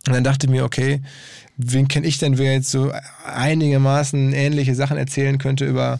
[0.05, 1.01] Und dann dachte ich mir, okay,
[1.55, 2.91] wen kenne ich denn, wer jetzt so
[3.25, 5.99] einigermaßen ähnliche Sachen erzählen könnte über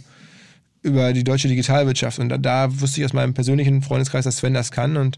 [0.84, 2.20] über die deutsche Digitalwirtschaft.
[2.20, 4.98] Und da, da, wusste ich aus meinem persönlichen Freundeskreis, dass Sven das kann.
[4.98, 5.18] Und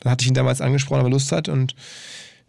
[0.00, 1.48] dann hatte ich ihn damals angesprochen, ob er Lust hat.
[1.48, 1.74] Und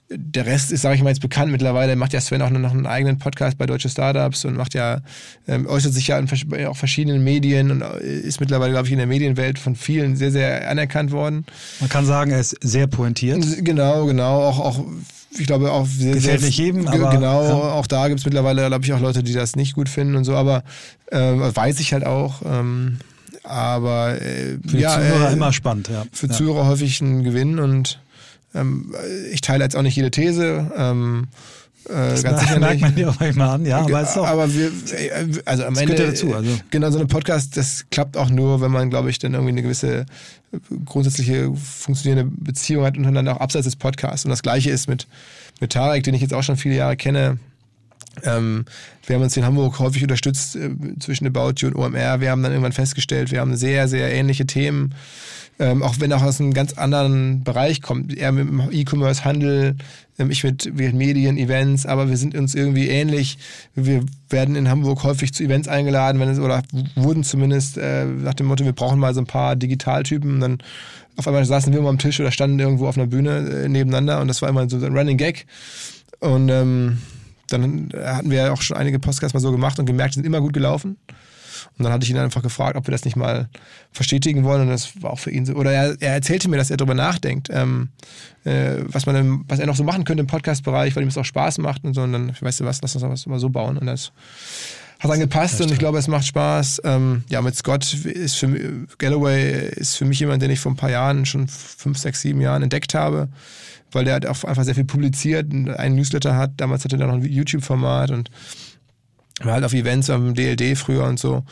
[0.10, 1.52] der Rest ist, sage ich mal, jetzt bekannt.
[1.52, 5.02] Mittlerweile macht ja Sven auch noch einen eigenen Podcast bei Deutsche Startups und macht ja,
[5.48, 9.00] ähm, äußert sich ja in auch verschiedenen Medien und äh, ist mittlerweile, glaube ich, in
[9.00, 11.46] der Medienwelt von vielen sehr, sehr anerkannt worden.
[11.80, 13.44] Man kann sagen, er ist sehr pointiert.
[13.64, 14.44] Genau, genau.
[14.44, 14.86] Auch, auch
[15.32, 17.54] ich glaube auch sehr, gefällt sehr, nicht jedem, aber genau, ja.
[17.54, 20.24] auch da gibt es mittlerweile, glaube ich, auch Leute, die das nicht gut finden und
[20.24, 20.64] so, aber
[21.12, 22.42] äh, weiß ich halt auch.
[22.46, 23.00] Ähm,
[23.44, 26.06] aber äh, für ja, Zuhörer äh, immer spannend, ja.
[26.12, 26.34] Für ja.
[26.34, 28.00] Zuhörer häufig ein Gewinn und
[28.54, 28.94] ähm,
[29.32, 30.72] ich teile jetzt auch nicht jede These.
[30.76, 34.54] Ähm, äh, das ganz sicher merkt man dir auch manchmal an, ja, aber, ist aber
[34.54, 34.72] wir,
[35.46, 36.52] also am das Ende, ja dazu, also.
[36.70, 39.62] genau, so ein Podcast, das klappt auch nur, wenn man, glaube ich, dann irgendwie eine
[39.62, 40.06] gewisse
[40.86, 44.26] grundsätzliche funktionierende Beziehung hat untereinander, auch abseits des Podcasts.
[44.26, 45.08] Und das Gleiche ist mit,
[45.60, 47.38] mit Tarek, den ich jetzt auch schon viele Jahre kenne.
[48.24, 48.66] Ähm,
[49.06, 50.70] wir haben uns in Hamburg häufig unterstützt äh,
[51.00, 52.20] zwischen About You und OMR.
[52.20, 54.96] Wir haben dann irgendwann festgestellt, wir haben sehr, sehr ähnliche Themen.
[55.60, 58.16] Ähm, auch wenn er aus einem ganz anderen Bereich kommt.
[58.16, 59.76] Er mit dem E-Commerce, Handel,
[60.18, 63.38] ich mit, mit Medien, Events, aber wir sind uns irgendwie ähnlich.
[63.76, 66.64] Wir werden in Hamburg häufig zu Events eingeladen, wenn es, oder
[66.96, 70.36] wurden zumindest äh, nach dem Motto, wir brauchen mal so ein paar Digitaltypen.
[70.36, 70.58] Und dann
[71.18, 74.22] auf einmal saßen wir mal am Tisch oder standen irgendwo auf einer Bühne äh, nebeneinander
[74.22, 75.46] und das war immer so ein Running Gag.
[76.20, 76.98] Und ähm,
[77.50, 80.42] dann hatten wir auch schon einige Podcasts mal so gemacht und gemerkt, die sind immer
[80.42, 80.98] gut gelaufen.
[81.78, 83.50] Und dann hatte ich ihn einfach gefragt, ob wir das nicht mal
[83.92, 84.62] verstetigen wollen.
[84.62, 85.54] Und das war auch für ihn so.
[85.54, 87.90] Oder er, er erzählte mir, dass er darüber nachdenkt, ähm,
[88.44, 91.18] äh, was, man im, was er noch so machen könnte im Podcast-Bereich, weil ihm es
[91.18, 92.02] auch Spaß macht und so.
[92.02, 93.78] Und dann, weißt du was, lass uns das mal so bauen.
[93.78, 94.12] Und das
[95.00, 96.82] hat dann gepasst und ich glaube, es macht Spaß.
[96.84, 98.64] Ähm, ja, mit Scott ist für mich,
[98.98, 102.42] Galloway ist für mich jemand, den ich vor ein paar Jahren, schon fünf, sechs, sieben
[102.42, 103.30] Jahren entdeckt habe
[103.92, 106.52] weil der hat auch einfach sehr viel publiziert und einen Newsletter hat.
[106.58, 108.30] Damals hatte er noch ein YouTube-Format und
[109.42, 111.44] war halt auf Events am DLD früher und so.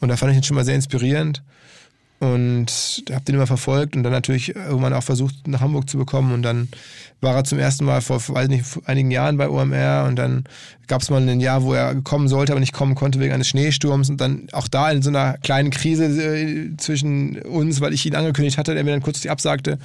[0.00, 1.42] Und da fand ich ihn schon mal sehr inspirierend
[2.32, 6.32] und habe den immer verfolgt und dann natürlich irgendwann auch versucht, nach Hamburg zu bekommen.
[6.32, 6.68] Und dann
[7.20, 10.44] war er zum ersten Mal vor, weiß nicht, vor einigen Jahren bei OMR und dann
[10.86, 13.48] gab es mal ein Jahr, wo er kommen sollte, aber nicht kommen konnte wegen eines
[13.48, 18.04] Schneesturms und dann auch da in so einer kleinen Krise äh, zwischen uns, weil ich
[18.04, 19.78] ihn angekündigt hatte, der mir dann kurz die absagte,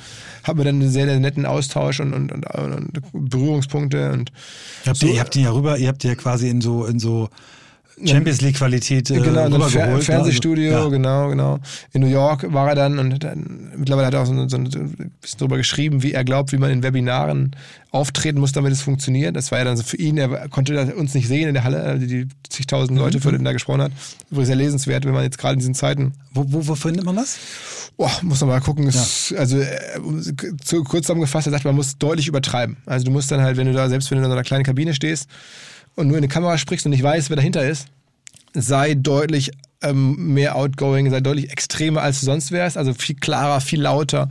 [0.43, 4.31] hatten wir dann einen sehr, sehr netten Austausch und, und, und, und Berührungspunkte und
[4.85, 5.07] habt so.
[5.07, 7.29] ihr, ihr habt ihn ja rüber, ihr habt ja quasi in so in so
[8.05, 10.01] Champions League Qualität äh, genau, dann Fer ne?
[10.01, 10.89] Fernsehstudio, also, ja.
[10.89, 11.59] genau, genau.
[11.91, 14.57] In New York war er dann und dann, mittlerweile hat er auch so, so, so
[14.57, 17.55] ein bisschen darüber geschrieben, wie er glaubt, wie man in Webinaren
[17.91, 19.35] auftreten muss, damit es funktioniert.
[19.35, 21.81] Das war ja dann so für ihn, er konnte uns nicht sehen in der Halle,
[21.81, 23.21] also die zigtausend Leute, mhm.
[23.21, 23.91] für den er gesprochen hat.
[24.29, 26.13] Übrigens sehr lesenswert, wenn man jetzt gerade in diesen Zeiten.
[26.31, 27.37] Wo, wo, wo findet man das?
[27.97, 28.89] Boah, muss man mal gucken.
[28.89, 29.37] Ja.
[29.37, 29.67] Also äh,
[30.63, 32.77] zu, kurz zusammengefasst, er sagt, man muss deutlich übertreiben.
[32.85, 34.63] Also du musst dann halt, wenn du da, selbst wenn du in so einer kleinen
[34.63, 35.27] Kabine stehst
[35.99, 37.87] und nur in eine Kamera sprichst und nicht weißt, wer dahinter ist,
[38.53, 42.77] sei deutlich ähm, mehr outgoing, sei deutlich extremer, als du sonst wärst.
[42.77, 44.29] Also viel klarer, viel lauter,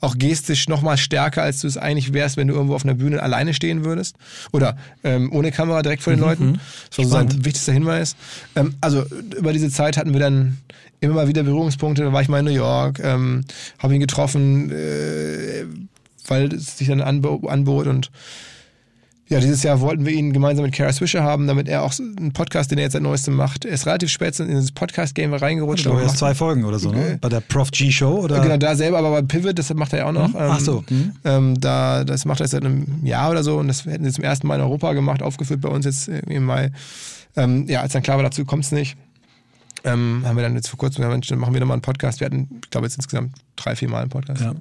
[0.00, 2.94] auch gestisch noch mal stärker, als du es eigentlich wärst, wenn du irgendwo auf einer
[2.94, 4.16] Bühne alleine stehen würdest.
[4.52, 6.26] Oder ähm, ohne Kamera direkt vor den mhm.
[6.26, 6.60] Leuten.
[6.88, 8.14] Das war so sein wichtigster Hinweis.
[8.54, 9.04] Ähm, also
[9.36, 10.58] über diese Zeit hatten wir dann
[11.00, 12.04] immer mal wieder Berührungspunkte.
[12.04, 13.44] Da war ich mal in New York, ähm,
[13.80, 15.64] habe ihn getroffen, äh,
[16.28, 18.10] weil es sich dann anbot und
[19.28, 22.32] ja, dieses Jahr wollten wir ihn gemeinsam mit Kara Swisher haben, damit er auch einen
[22.32, 23.64] Podcast, den er jetzt seit neuestem macht.
[23.64, 25.86] Er ist relativ spät in das Podcast-Game reingerutscht.
[25.86, 27.18] Aber erst zwei Folgen oder so, ne?
[27.20, 28.40] Bei der Prof G Show oder?
[28.40, 30.32] Genau, da selber, aber bei Pivot, das macht er ja auch noch.
[30.32, 30.36] Hm?
[30.38, 30.82] Ach so.
[30.88, 31.12] Hm.
[31.24, 34.24] Ähm, da, das macht er seit einem Jahr oder so und das hätten sie zum
[34.24, 36.72] ersten Mal in Europa gemacht, aufgeführt bei uns jetzt im Mai.
[37.36, 38.96] Ähm, ja, als dann klar war, dazu kommt es nicht.
[39.84, 42.20] Ähm, haben wir dann jetzt vor kurzem gesagt, dann machen wir nochmal einen Podcast.
[42.20, 44.40] Wir hatten, ich glaube, jetzt insgesamt drei, vier Mal einen Podcast.
[44.40, 44.54] Ja.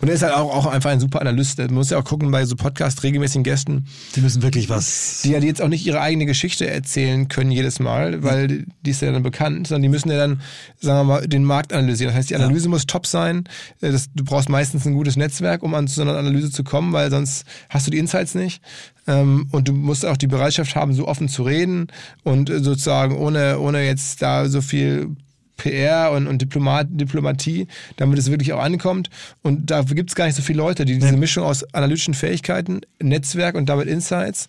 [0.00, 1.58] Und er ist halt auch, auch einfach ein super Analyst.
[1.58, 3.86] Man muss ja auch gucken bei so Podcast regelmäßigen Gästen.
[4.14, 5.22] Die müssen wirklich was.
[5.24, 9.02] Die ja jetzt auch nicht ihre eigene Geschichte erzählen können jedes Mal, weil die ist
[9.02, 10.40] ja dann bekannt, sondern die müssen ja dann,
[10.80, 12.10] sagen wir mal, den Markt analysieren.
[12.10, 12.70] Das heißt, die Analyse ja.
[12.70, 13.44] muss top sein.
[13.80, 16.92] Äh, das, du brauchst meistens ein gutes Netzwerk, um an so einer Analyse zu kommen,
[16.92, 18.62] weil sonst hast du die Insights nicht.
[19.06, 21.88] Ähm, und du musst auch die Bereitschaft haben, so offen zu reden
[22.22, 25.16] und sozusagen ohne, ohne jetzt da so viel
[25.62, 29.10] PR und, und Diplomat, Diplomatie, damit es wirklich auch ankommt.
[29.42, 32.80] Und dafür gibt es gar nicht so viele Leute, die diese Mischung aus analytischen Fähigkeiten,
[33.00, 34.48] Netzwerk und damit Insights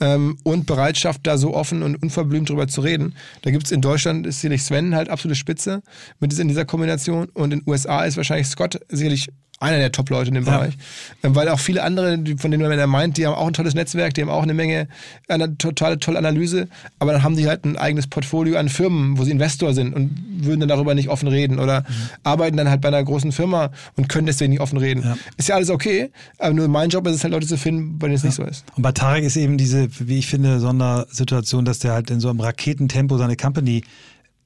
[0.00, 3.16] ähm, und Bereitschaft, da so offen und unverblümt drüber zu reden.
[3.42, 5.82] Da gibt es in Deutschland, ist sicherlich Sven halt absolute Spitze
[6.20, 9.30] mit in dieser Kombination und in den USA ist wahrscheinlich Scott sicherlich
[9.62, 10.58] einer der Top-Leute in dem ja.
[10.58, 10.74] Bereich.
[11.22, 13.74] Ähm, weil auch viele andere, von denen man ja meint, die haben auch ein tolles
[13.74, 14.88] Netzwerk, die haben auch eine Menge,
[15.28, 19.24] eine totale tolle Analyse, aber dann haben die halt ein eigenes Portfolio an Firmen, wo
[19.24, 21.84] sie Investor sind und würden dann darüber nicht offen reden oder mhm.
[22.24, 25.02] arbeiten dann halt bei einer großen Firma und können deswegen nicht offen reden.
[25.02, 25.16] Ja.
[25.36, 28.08] Ist ja alles okay, aber nur mein Job ist es halt, Leute zu finden, bei
[28.08, 28.28] denen es ja.
[28.28, 28.64] nicht so ist.
[28.76, 32.28] Und bei Tarek ist eben diese, wie ich finde, Sondersituation, dass der halt in so
[32.28, 33.82] einem Raketentempo seine Company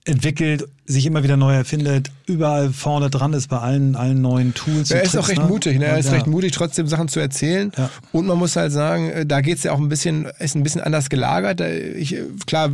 [0.07, 4.93] entwickelt, sich immer wieder neu erfindet, überall vorne dran ist bei allen, allen neuen Tools.
[4.93, 5.49] Er ist Tricks, auch recht ne?
[5.49, 5.87] mutig, ne?
[5.87, 6.13] er ist ja.
[6.13, 7.73] recht mutig, trotzdem Sachen zu erzählen.
[7.77, 7.91] Ja.
[8.13, 10.63] Und man muss halt sagen, äh, da geht es ja auch ein bisschen, ist ein
[10.63, 11.61] bisschen anders gelagert.
[11.61, 12.71] Ich, äh, klar,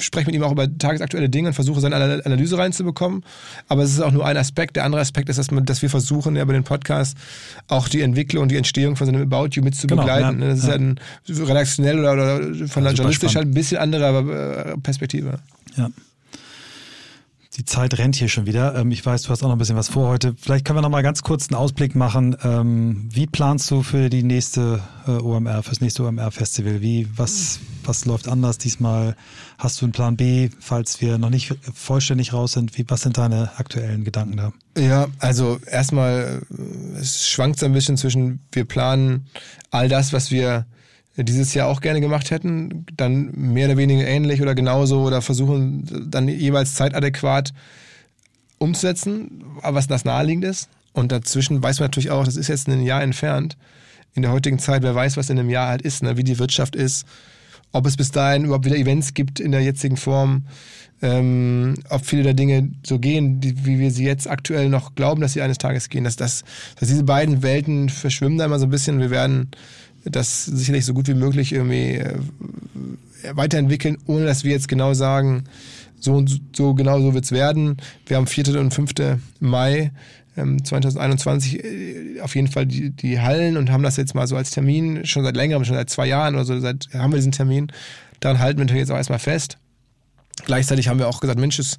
[0.00, 3.24] spreche mit ihm auch über tagesaktuelle Dinge und versuche seine Analyse reinzubekommen.
[3.66, 4.76] Aber es ist auch nur ein Aspekt.
[4.76, 7.20] Der andere Aspekt ist, dass, man, dass wir versuchen, ja, bei den Podcasts
[7.66, 10.40] auch die Entwicklung und die Entstehung von seinem About You mit zu genau, begleiten.
[10.40, 10.74] Ja, das ist ja.
[10.74, 15.40] ein redaktionell oder, oder von der journalistisch halt ein bisschen andere äh, Perspektive.
[15.76, 15.90] Ja.
[17.56, 18.74] Die Zeit rennt hier schon wieder.
[18.74, 20.34] Ähm, ich weiß, du hast auch noch ein bisschen was vor heute.
[20.38, 22.36] Vielleicht können wir noch mal ganz kurz einen Ausblick machen.
[22.44, 26.82] Ähm, wie planst du für die nächste äh, OMR, fürs nächste OMR-Festival?
[26.82, 29.16] Wie, was, was läuft anders diesmal?
[29.56, 32.76] Hast du einen Plan B, falls wir noch nicht vollständig raus sind?
[32.76, 34.52] Wie, was sind deine aktuellen Gedanken da?
[34.76, 39.28] Ja, also erstmal, äh, es schwankt so ein bisschen zwischen, wir planen
[39.70, 40.66] all das, was wir
[41.16, 46.08] dieses Jahr auch gerne gemacht hätten, dann mehr oder weniger ähnlich oder genauso oder versuchen
[46.10, 47.52] dann jeweils zeitadäquat
[48.58, 50.68] umzusetzen, was das naheliegend ist.
[50.92, 53.56] Und dazwischen weiß man natürlich auch, das ist jetzt ein Jahr entfernt.
[54.14, 56.16] In der heutigen Zeit, wer weiß, was in einem Jahr halt ist, ne?
[56.16, 57.06] wie die Wirtschaft ist,
[57.72, 60.44] ob es bis dahin überhaupt wieder Events gibt in der jetzigen Form,
[61.02, 65.20] ähm, ob viele der Dinge so gehen, die, wie wir sie jetzt aktuell noch glauben,
[65.20, 66.04] dass sie eines Tages gehen.
[66.04, 66.44] Dass, dass,
[66.80, 68.98] dass diese beiden Welten verschwimmen da immer so ein bisschen.
[68.98, 69.50] Wir werden
[70.10, 72.18] das sicherlich so gut wie möglich irgendwie äh,
[73.32, 75.44] weiterentwickeln, ohne dass wir jetzt genau sagen,
[75.98, 77.76] so und so genau so wird's werden.
[78.06, 78.60] Wir haben 4.
[78.60, 78.92] und 5.
[79.40, 79.90] Mai
[80.36, 84.36] 2021 ähm, äh, auf jeden Fall die, die Hallen und haben das jetzt mal so
[84.36, 87.32] als Termin schon seit längerem, schon seit zwei Jahren oder so, seit haben wir diesen
[87.32, 87.72] Termin.
[88.20, 89.58] Daran halten wir natürlich jetzt auch erstmal fest.
[90.44, 91.78] Gleichzeitig haben wir auch gesagt, Mensch, es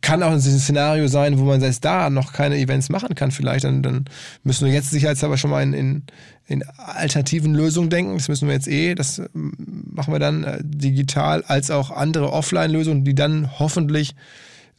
[0.00, 3.64] kann auch ein Szenario sein, wo man selbst da noch keine Events machen kann vielleicht.
[3.64, 4.04] Dann, dann
[4.42, 6.02] müssen wir jetzt sicherheitshalber schon mal in, in,
[6.46, 8.14] in alternativen Lösungen denken.
[8.16, 8.94] Das müssen wir jetzt eh.
[8.94, 9.52] Das ähm,
[9.92, 14.14] machen wir dann äh, digital als auch andere Offline-Lösungen, die dann hoffentlich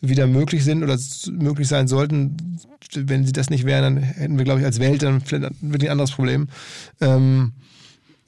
[0.01, 0.97] wieder möglich sind oder
[1.31, 2.57] möglich sein sollten.
[2.95, 5.89] Wenn sie das nicht wären, dann hätten wir, glaube ich, als Welt dann vielleicht wirklich
[5.89, 6.47] ein anderes Problem.
[6.99, 7.53] Ähm,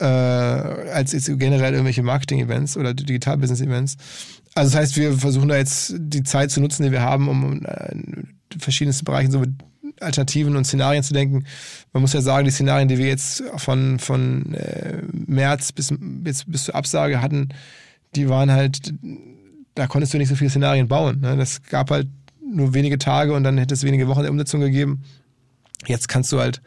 [0.00, 3.96] äh, als jetzt generell irgendwelche Marketing-Events oder Digital-Business-Events.
[4.54, 7.64] Also das heißt, wir versuchen da jetzt die Zeit zu nutzen, die wir haben, um
[7.64, 8.28] äh, in
[8.58, 9.50] verschiedensten Bereichen so mit
[10.00, 11.44] Alternativen und Szenarien zu denken.
[11.92, 16.44] Man muss ja sagen, die Szenarien, die wir jetzt von, von äh, März bis, bis,
[16.44, 17.48] bis zur Absage hatten,
[18.14, 18.92] die waren halt
[19.74, 21.20] da konntest du nicht so viele Szenarien bauen.
[21.20, 21.36] Ne?
[21.36, 22.08] Das gab halt
[22.40, 25.02] nur wenige Tage und dann hätte es wenige Wochen der Umsetzung gegeben.
[25.86, 26.62] Jetzt kannst du halt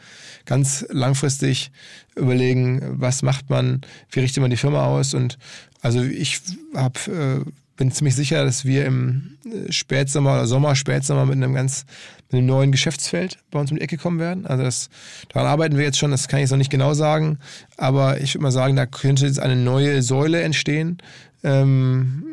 [0.46, 1.72] ganz langfristig
[2.16, 3.82] überlegen, was macht man,
[4.12, 5.14] wie richtet man die Firma aus.
[5.14, 5.38] Und
[5.82, 6.42] also ich
[6.76, 7.40] hab, äh,
[7.78, 11.86] bin ziemlich sicher, dass wir im äh, Spätsommer oder Sommer, Spätsommer mit einem ganz
[12.30, 14.46] mit einem neuen Geschäftsfeld bei uns um die Ecke kommen werden.
[14.46, 14.90] Also das,
[15.30, 17.40] daran arbeiten wir jetzt schon, das kann ich jetzt noch nicht genau sagen,
[17.78, 20.98] aber ich würde mal sagen, da könnte jetzt eine neue Säule entstehen,
[21.44, 22.26] ähm,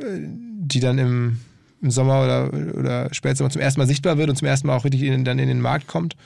[0.59, 1.41] die dann im,
[1.81, 4.85] im Sommer oder, oder Spätsommer zum ersten Mal sichtbar wird und zum ersten Mal auch
[4.85, 6.17] richtig in, dann in den Markt kommt.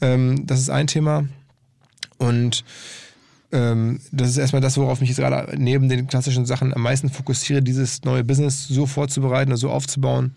[0.00, 1.28] Ähm, das ist ein Thema.
[2.16, 2.64] Und
[3.54, 7.08] ähm, das ist erstmal das, worauf ich jetzt gerade neben den klassischen Sachen am meisten
[7.08, 10.32] fokussiere, dieses neue Business so vorzubereiten und so aufzubauen,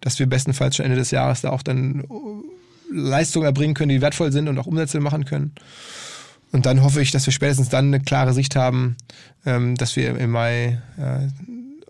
[0.00, 2.04] dass wir bestenfalls schon Ende des Jahres da auch dann
[2.92, 5.52] Leistungen erbringen können, die wertvoll sind und auch Umsätze machen können.
[6.52, 8.96] Und dann hoffe ich, dass wir spätestens dann eine klare Sicht haben,
[9.44, 11.28] ähm, dass wir im Mai äh,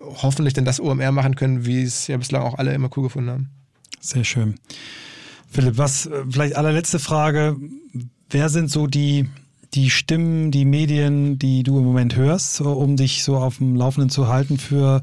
[0.01, 3.31] hoffentlich dann das OMR machen können, wie es ja bislang auch alle immer cool gefunden
[3.31, 3.51] haben.
[4.01, 4.55] Sehr schön.
[5.51, 7.57] Philipp, was, äh, vielleicht allerletzte Frage.
[8.31, 9.28] Wer sind so die,
[9.75, 14.11] die Stimmen, die Medien, die du im Moment hörst, um dich so auf dem Laufenden
[14.11, 15.03] zu halten für,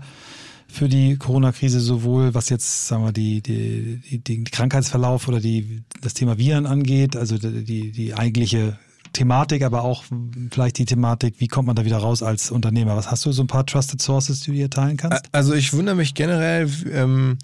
[0.68, 5.84] für die Corona-Krise, sowohl was jetzt, sagen wir, die, die, die, die Krankheitsverlauf oder die,
[6.02, 8.78] das Thema Viren angeht, also die, die eigentliche
[9.14, 10.04] Thematik, aber auch
[10.52, 12.96] vielleicht die Thematik, wie kommt man da wieder raus als Unternehmer?
[12.96, 15.24] Was hast du so ein paar Trusted Sources, die du hier teilen kannst?
[15.32, 17.38] Also ich wundere mich generell, ähm,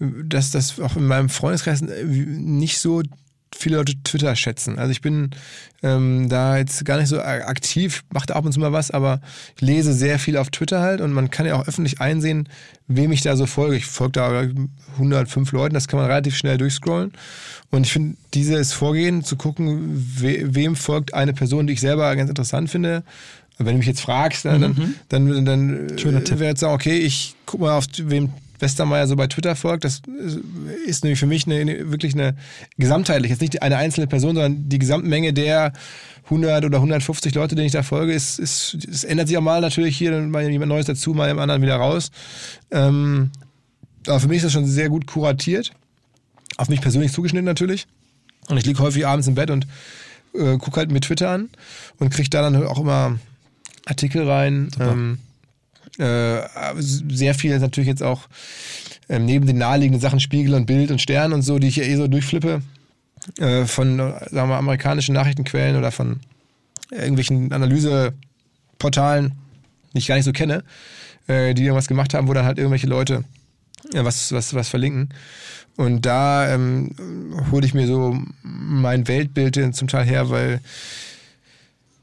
[0.00, 3.02] dass das auch in meinem Freundeskreis äh, nicht so
[3.56, 4.78] viele Leute Twitter schätzen.
[4.78, 5.30] Also ich bin
[5.82, 9.20] ähm, da jetzt gar nicht so aktiv, mache da ab und zu mal was, aber
[9.56, 12.48] ich lese sehr viel auf Twitter halt und man kann ja auch öffentlich einsehen,
[12.88, 13.76] wem ich da so folge.
[13.76, 14.44] Ich folge da
[14.94, 17.12] 105 Leuten, das kann man relativ schnell durchscrollen.
[17.70, 22.14] Und ich finde dieses Vorgehen, zu gucken, we wem folgt eine Person, die ich selber
[22.16, 23.02] ganz interessant finde,
[23.58, 24.94] wenn du mich jetzt fragst, dann, mhm.
[25.08, 25.44] dann, dann,
[25.96, 28.32] dann wäre jetzt sagen, okay, ich guck mal auf wem
[28.64, 30.02] Westermeier so bei Twitter folgt, das
[30.86, 32.34] ist nämlich für mich eine, wirklich eine
[32.78, 35.72] gesamtheitlich, jetzt nicht eine einzelne Person, sondern die Gesamtmenge der
[36.24, 39.60] 100 oder 150 Leute, denen ich da folge, ist, ist, es ändert sich auch mal
[39.60, 42.10] natürlich hier, mal jemand Neues dazu, mal im anderen wieder raus.
[42.70, 43.30] Ähm,
[44.06, 45.72] aber für mich ist das schon sehr gut kuratiert.
[46.56, 47.86] Auf mich persönlich zugeschnitten natürlich.
[48.48, 49.66] Und ich liege häufig abends im Bett und
[50.34, 51.50] äh, gucke halt mir Twitter an
[51.98, 53.18] und kriege da dann auch immer
[53.86, 54.70] Artikel rein.
[54.80, 55.18] Ähm,
[55.98, 56.42] äh,
[56.78, 58.22] sehr viel natürlich jetzt auch
[59.08, 61.84] ähm, neben den naheliegenden Sachen Spiegel und Bild und Stern und so, die ich ja
[61.84, 62.62] eh so durchflippe,
[63.38, 66.20] äh, von, sagen wir, amerikanischen Nachrichtenquellen oder von
[66.90, 69.32] irgendwelchen Analyseportalen,
[69.92, 70.64] die ich gar nicht so kenne,
[71.26, 73.24] äh, die irgendwas gemacht haben, wo dann halt irgendwelche Leute
[73.92, 75.10] äh, was, was, was verlinken.
[75.76, 76.90] Und da ähm,
[77.50, 80.60] hole ich mir so mein Weltbild zum Teil her, weil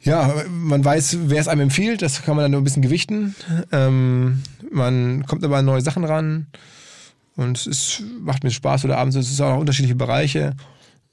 [0.04, 3.36] ja, man weiß, wer es einem empfiehlt, das kann man dann nur ein bisschen gewichten.
[3.72, 4.42] Ähm,
[4.72, 6.48] man kommt aber an neue Sachen ran
[7.36, 10.56] und es macht mir Spaß oder abends, es ist auch unterschiedliche Bereiche.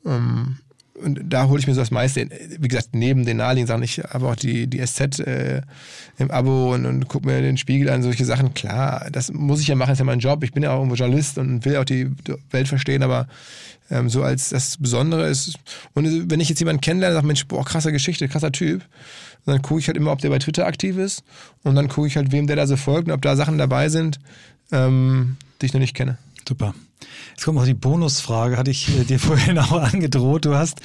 [0.07, 0.59] Ähm,
[1.03, 2.29] und da hole ich mir so das meiste.
[2.59, 5.63] Wie gesagt, neben den naheliegenden Sachen, ich habe auch die, die SZ äh,
[6.19, 8.55] im Abo und, und gucke mir den Spiegel an, solche Sachen.
[8.55, 10.43] Klar, das muss ich ja machen, ist ja mein Job.
[10.45, 12.11] Ich bin ja auch irgendwo Journalist und will auch die
[12.51, 13.29] Welt verstehen, aber
[13.91, 15.59] ähm, so als das Besondere ist.
[15.95, 18.83] Und wenn ich jetzt jemanden kennenlerne, sage Mensch, boah, krasser Geschichte, krasser Typ,
[19.47, 21.23] dann gucke ich halt immer, ob der bei Twitter aktiv ist
[21.63, 23.89] und dann gucke ich halt, wem der da so folgt und ob da Sachen dabei
[23.89, 24.19] sind,
[24.73, 26.19] ähm, die ich noch nicht kenne.
[26.49, 26.75] Super.
[27.35, 30.47] Jetzt kommt noch die Bonusfrage, hatte ich äh, dir vorhin auch angedroht.
[30.47, 30.81] Du hast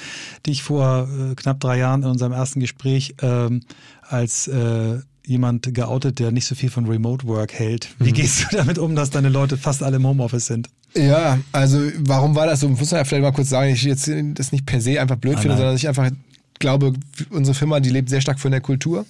[0.45, 3.61] dich vor äh, knapp drei Jahren in unserem ersten Gespräch ähm,
[4.01, 7.95] als äh, jemand geoutet, der nicht so viel von Remote Work hält.
[7.97, 8.14] Wie mhm.
[8.16, 10.70] gehst du damit um, dass deine Leute fast alle im Homeoffice sind?
[10.95, 12.68] Ja, also warum war das so?
[12.68, 15.36] Muss man ja vielleicht mal kurz sagen, ich jetzt das nicht per se einfach blöd
[15.36, 15.59] nein, finde, nein.
[15.59, 16.11] sondern ich einfach
[16.59, 16.91] glaube,
[17.30, 19.05] unsere Firma, die lebt sehr stark von der Kultur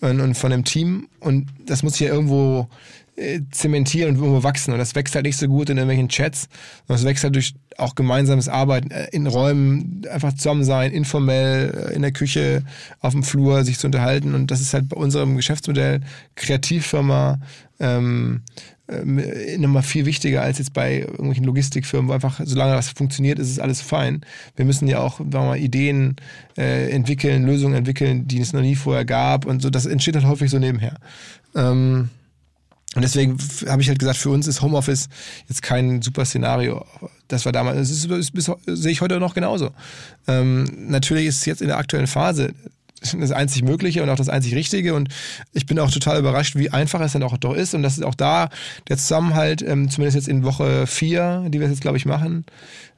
[0.00, 2.68] und, und von dem Team und das muss ja irgendwo
[3.11, 3.11] äh,
[3.50, 4.72] zementieren und irgendwo wachsen.
[4.72, 6.48] Und das wächst halt nicht so gut in irgendwelchen Chats,
[6.86, 11.88] sondern es wächst halt durch auch gemeinsames Arbeiten äh, in Räumen, einfach zusammen sein, informell,
[11.90, 12.62] äh, in der Küche,
[13.00, 14.34] auf dem Flur, sich zu unterhalten.
[14.34, 16.00] Und das ist halt bei unserem Geschäftsmodell
[16.36, 17.38] Kreativfirma
[17.80, 18.42] ähm,
[18.88, 23.50] äh, nochmal viel wichtiger als jetzt bei irgendwelchen Logistikfirmen, wo einfach, solange das funktioniert, ist
[23.50, 24.22] es alles fein.
[24.56, 26.16] Wir müssen ja auch, sagen wir mal, Ideen
[26.56, 29.70] äh, entwickeln, Lösungen entwickeln, die es noch nie vorher gab und so.
[29.70, 30.96] Das entsteht halt häufig so nebenher.
[31.54, 32.08] Ähm,
[32.94, 33.38] und deswegen
[33.68, 35.08] habe ich halt gesagt, für uns ist Homeoffice
[35.48, 36.84] jetzt kein super Szenario.
[37.28, 39.70] Das war damals, das ist, ist bis, sehe ich heute noch genauso.
[40.28, 42.52] Ähm, natürlich ist es jetzt in der aktuellen Phase
[43.18, 44.94] das einzig Mögliche und auch das einzig Richtige.
[44.94, 45.08] Und
[45.52, 47.74] ich bin auch total überrascht, wie einfach es dann auch doch ist.
[47.74, 48.48] Und dass auch da
[48.88, 52.44] der Zusammenhalt, ähm, zumindest jetzt in Woche vier, die wir jetzt, glaube ich, machen,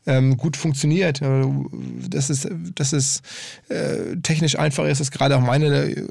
[0.07, 1.21] ähm, gut funktioniert.
[2.09, 3.23] Dass es, dass es
[3.69, 6.07] äh, technisch einfach ist, dass gerade auch meine äh,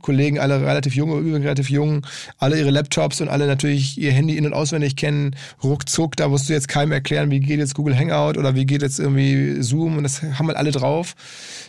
[0.00, 2.06] Kollegen, alle relativ jung, übrigens relativ jung,
[2.38, 5.36] alle ihre Laptops und alle natürlich ihr Handy in- und auswendig kennen.
[5.62, 8.82] Ruckzuck, da musst du jetzt keinem erklären, wie geht jetzt Google Hangout oder wie geht
[8.82, 11.14] jetzt irgendwie Zoom und das haben halt alle drauf.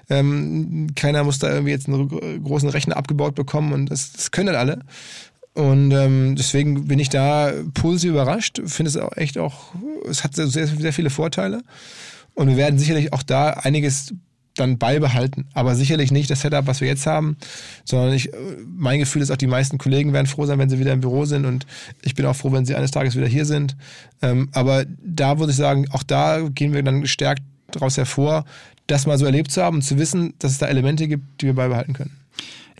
[0.09, 4.49] Ähm, keiner muss da irgendwie jetzt einen großen Rechner abgebaut bekommen und das, das können
[4.49, 4.80] halt alle.
[5.53, 8.59] Und ähm, deswegen bin ich da positiv überrascht.
[8.65, 9.73] Finde es auch echt auch,
[10.09, 11.61] es hat sehr, sehr viele Vorteile.
[12.33, 14.13] Und wir werden sicherlich auch da einiges
[14.55, 15.45] dann beibehalten.
[15.53, 17.37] Aber sicherlich nicht das Setup, was wir jetzt haben,
[17.85, 18.31] sondern ich,
[18.65, 21.25] mein Gefühl ist auch, die meisten Kollegen werden froh sein, wenn sie wieder im Büro
[21.25, 21.65] sind und
[22.01, 23.75] ich bin auch froh, wenn sie eines Tages wieder hier sind.
[24.21, 27.41] Ähm, aber da würde ich sagen, auch da gehen wir dann gestärkt
[27.71, 28.45] daraus hervor,
[28.87, 31.47] das mal so erlebt zu haben und zu wissen, dass es da Elemente gibt, die
[31.47, 32.22] wir beibehalten können.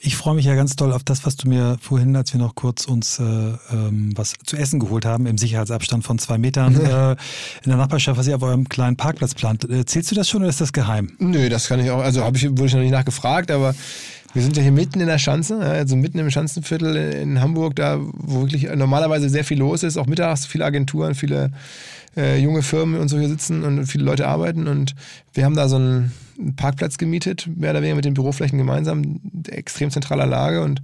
[0.06, 2.56] Ich freue mich ja ganz doll auf das, was du mir vorhin, als wir noch
[2.56, 7.12] kurz uns äh, ähm, was zu essen geholt haben, im Sicherheitsabstand von zwei Metern äh,
[7.12, 7.18] in
[7.68, 9.64] der Nachbarschaft, was ihr auf eurem kleinen Parkplatz plant.
[9.70, 11.14] Erzählst du das schon oder ist das geheim?
[11.20, 12.01] Nö, das kann ich auch.
[12.01, 13.74] Also habe ich wurde ich noch nicht nachgefragt, aber
[14.34, 18.00] wir sind ja hier mitten in der Schanze, also mitten im Schanzenviertel in Hamburg, da
[18.02, 21.52] wo wirklich normalerweise sehr viel los ist, auch mittags viele Agenturen, viele
[22.18, 24.96] äh, junge Firmen und so hier sitzen und viele Leute arbeiten und
[25.34, 26.12] wir haben da so einen
[26.56, 30.82] Parkplatz gemietet, mehr oder weniger mit den Büroflächen gemeinsam, extrem zentraler Lage und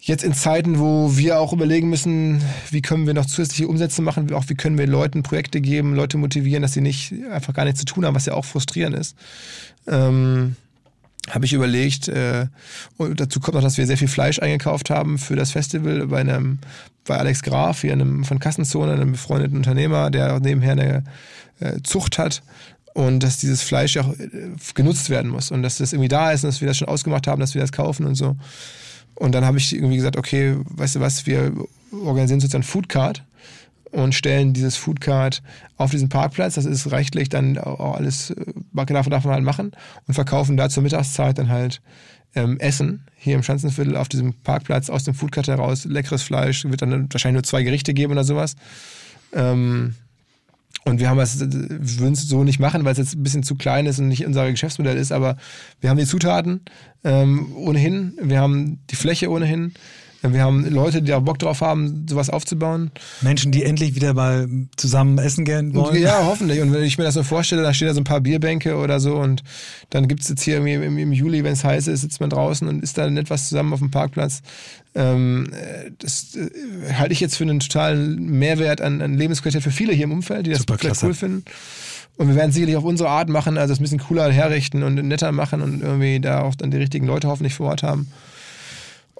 [0.00, 4.32] jetzt in Zeiten, wo wir auch überlegen müssen, wie können wir noch zusätzliche Umsätze machen,
[4.32, 7.80] auch wie können wir Leuten Projekte geben, Leute motivieren, dass sie nicht einfach gar nichts
[7.80, 9.16] zu tun haben, was ja auch frustrierend ist.
[9.86, 10.56] Ähm,
[11.30, 12.46] habe ich überlegt, äh,
[12.96, 16.20] und dazu kommt noch, dass wir sehr viel Fleisch eingekauft haben für das Festival bei
[16.20, 16.58] einem,
[17.04, 21.04] bei Alex Graf, hier einem von Kassenzone, einem befreundeten Unternehmer, der nebenher eine
[21.60, 22.42] äh, Zucht hat.
[22.94, 25.50] Und dass dieses Fleisch ja auch äh, genutzt werden muss.
[25.50, 27.60] Und dass das irgendwie da ist und dass wir das schon ausgemacht haben, dass wir
[27.60, 28.36] das kaufen und so.
[29.14, 31.52] Und dann habe ich irgendwie gesagt, okay, weißt du was, wir
[31.92, 33.22] organisieren sozusagen Foodcard
[33.92, 35.42] und stellen dieses Foodcard
[35.76, 36.54] auf diesen Parkplatz.
[36.54, 39.72] Das ist rechtlich dann auch alles, äh, darf, darf man halt machen
[40.06, 41.80] und verkaufen da zur Mittagszeit dann halt
[42.34, 45.84] ähm, Essen hier im Schanzenviertel auf diesem Parkplatz aus dem Foodcard heraus.
[45.84, 48.56] Leckeres Fleisch, wird dann wahrscheinlich nur zwei Gerichte geben oder sowas.
[49.34, 49.94] Ähm,
[50.84, 53.44] und wir haben es, wir würden es so nicht machen, weil es jetzt ein bisschen
[53.44, 55.36] zu klein ist und nicht unser Geschäftsmodell ist, aber
[55.80, 56.62] wir haben die Zutaten
[57.04, 59.74] ähm, ohnehin, wir haben die Fläche ohnehin,
[60.22, 62.92] wir haben Leute, die da Bock drauf haben, sowas aufzubauen.
[63.22, 66.00] Menschen, die endlich wieder mal zusammen essen gehen wollen.
[66.00, 66.60] Ja, hoffentlich.
[66.60, 69.00] Und wenn ich mir das so vorstelle, da stehen da so ein paar Bierbänke oder
[69.00, 69.42] so und
[69.90, 72.30] dann gibt es jetzt hier irgendwie im, im Juli, wenn es heiß ist, sitzt man
[72.30, 74.42] draußen und isst da etwas zusammen auf dem Parkplatz.
[74.94, 75.48] Ähm,
[75.98, 80.04] das äh, halte ich jetzt für einen totalen Mehrwert an, an Lebensqualität für viele hier
[80.04, 81.06] im Umfeld, die das Super vielleicht klasse.
[81.06, 81.44] cool finden.
[82.16, 84.94] Und wir werden sicherlich auf unsere Art machen, also es ein bisschen cooler herrichten und
[84.94, 88.08] netter machen und irgendwie da auch dann die richtigen Leute hoffentlich vor Ort haben.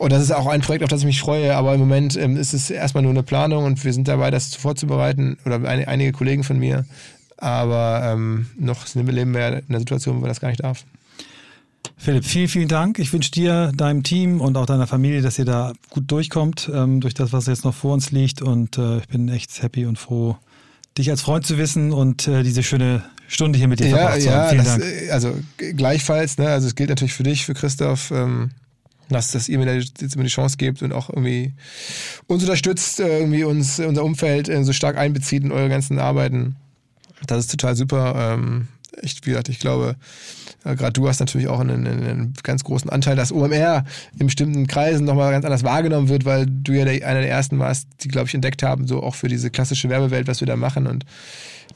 [0.02, 2.36] Und das ist auch ein Projekt, auf das ich mich freue, aber im Moment ähm,
[2.36, 6.10] ist es erstmal nur eine Planung und wir sind dabei, das vorzubereiten oder ein, einige
[6.12, 6.84] Kollegen von mir.
[7.36, 10.84] Aber ähm, noch leben wir in einer Situation, wo das gar nicht darf.
[11.96, 12.98] Philipp, vielen, vielen Dank.
[12.98, 17.00] Ich wünsche dir, deinem Team und auch deiner Familie, dass ihr da gut durchkommt ähm,
[17.00, 18.42] durch das, was jetzt noch vor uns liegt.
[18.42, 20.36] Und äh, ich bin echt happy und froh,
[20.98, 24.20] dich als Freund zu wissen und äh, diese schöne Stunde hier mit dir Ja, verbracht
[24.22, 24.36] zu haben.
[24.36, 24.84] ja, Vielen das, Dank.
[24.84, 25.34] äh, also
[25.76, 26.48] gleichfalls, ne?
[26.48, 28.50] Also es gilt natürlich für dich, für Christoph, ähm,
[29.12, 31.52] dass, dass ihr mir da jetzt immer die Chance gebt und auch irgendwie
[32.26, 36.56] uns unterstützt, äh, irgendwie uns unser Umfeld äh, so stark einbezieht in eure ganzen Arbeiten.
[37.26, 38.34] Das ist total super.
[38.34, 38.68] Ähm,
[39.00, 39.96] ich, wie gesagt, ich glaube,
[40.64, 43.84] äh, gerade du hast natürlich auch einen, einen, ganz großen Anteil, dass OMR
[44.18, 47.58] in bestimmten Kreisen nochmal ganz anders wahrgenommen wird, weil du ja der, einer der ersten
[47.58, 50.56] warst, die, glaube ich, entdeckt haben, so auch für diese klassische Werbewelt, was wir da
[50.56, 51.04] machen und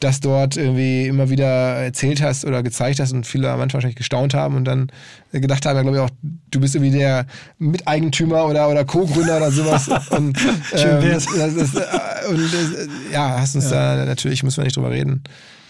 [0.00, 3.96] das dort irgendwie immer wieder erzählt hast oder gezeigt hast und viele am Anfang wahrscheinlich
[3.96, 4.90] gestaunt haben und dann
[5.32, 6.10] gedacht haben, glaube ich auch,
[6.50, 7.26] du bist irgendwie der
[7.58, 9.88] Miteigentümer oder, oder Co-Gründer oder sowas.
[10.10, 11.26] Und, Schön wär's.
[11.26, 15.22] das, das, äh, und äh, ja, hast uns da natürlich, muss man nicht drüber reden,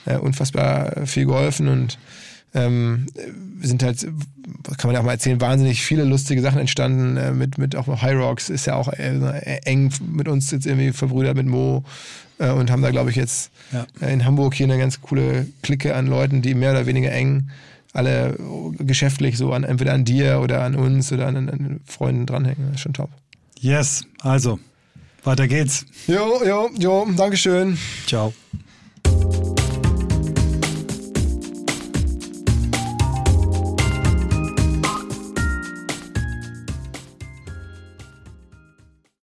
[0.05, 1.99] äh, unfassbar viel geholfen und
[2.57, 3.07] ähm,
[3.59, 7.17] wir sind halt, kann man ja auch mal erzählen, wahnsinnig viele lustige Sachen entstanden.
[7.17, 10.93] Äh, mit, mit auch High Rocks ist ja auch äh, eng mit uns jetzt irgendwie
[10.93, 11.85] verbrüdert mit Mo
[12.39, 13.87] äh, und haben da, glaube ich, jetzt Ja.
[14.01, 17.51] äh, in Hamburg hier eine ganz coole Clique an Leuten, die mehr oder weniger eng
[17.93, 18.37] alle
[18.79, 22.67] geschäftlich so an entweder an dir oder an uns oder an, an Freunden dranhängen.
[22.67, 23.11] Das ist schon top.
[23.59, 24.59] Yes, also,
[25.25, 25.87] weiter geht's.
[26.07, 27.79] Jo, jo, jo, Dankeschön.
[28.07, 28.35] Ciao.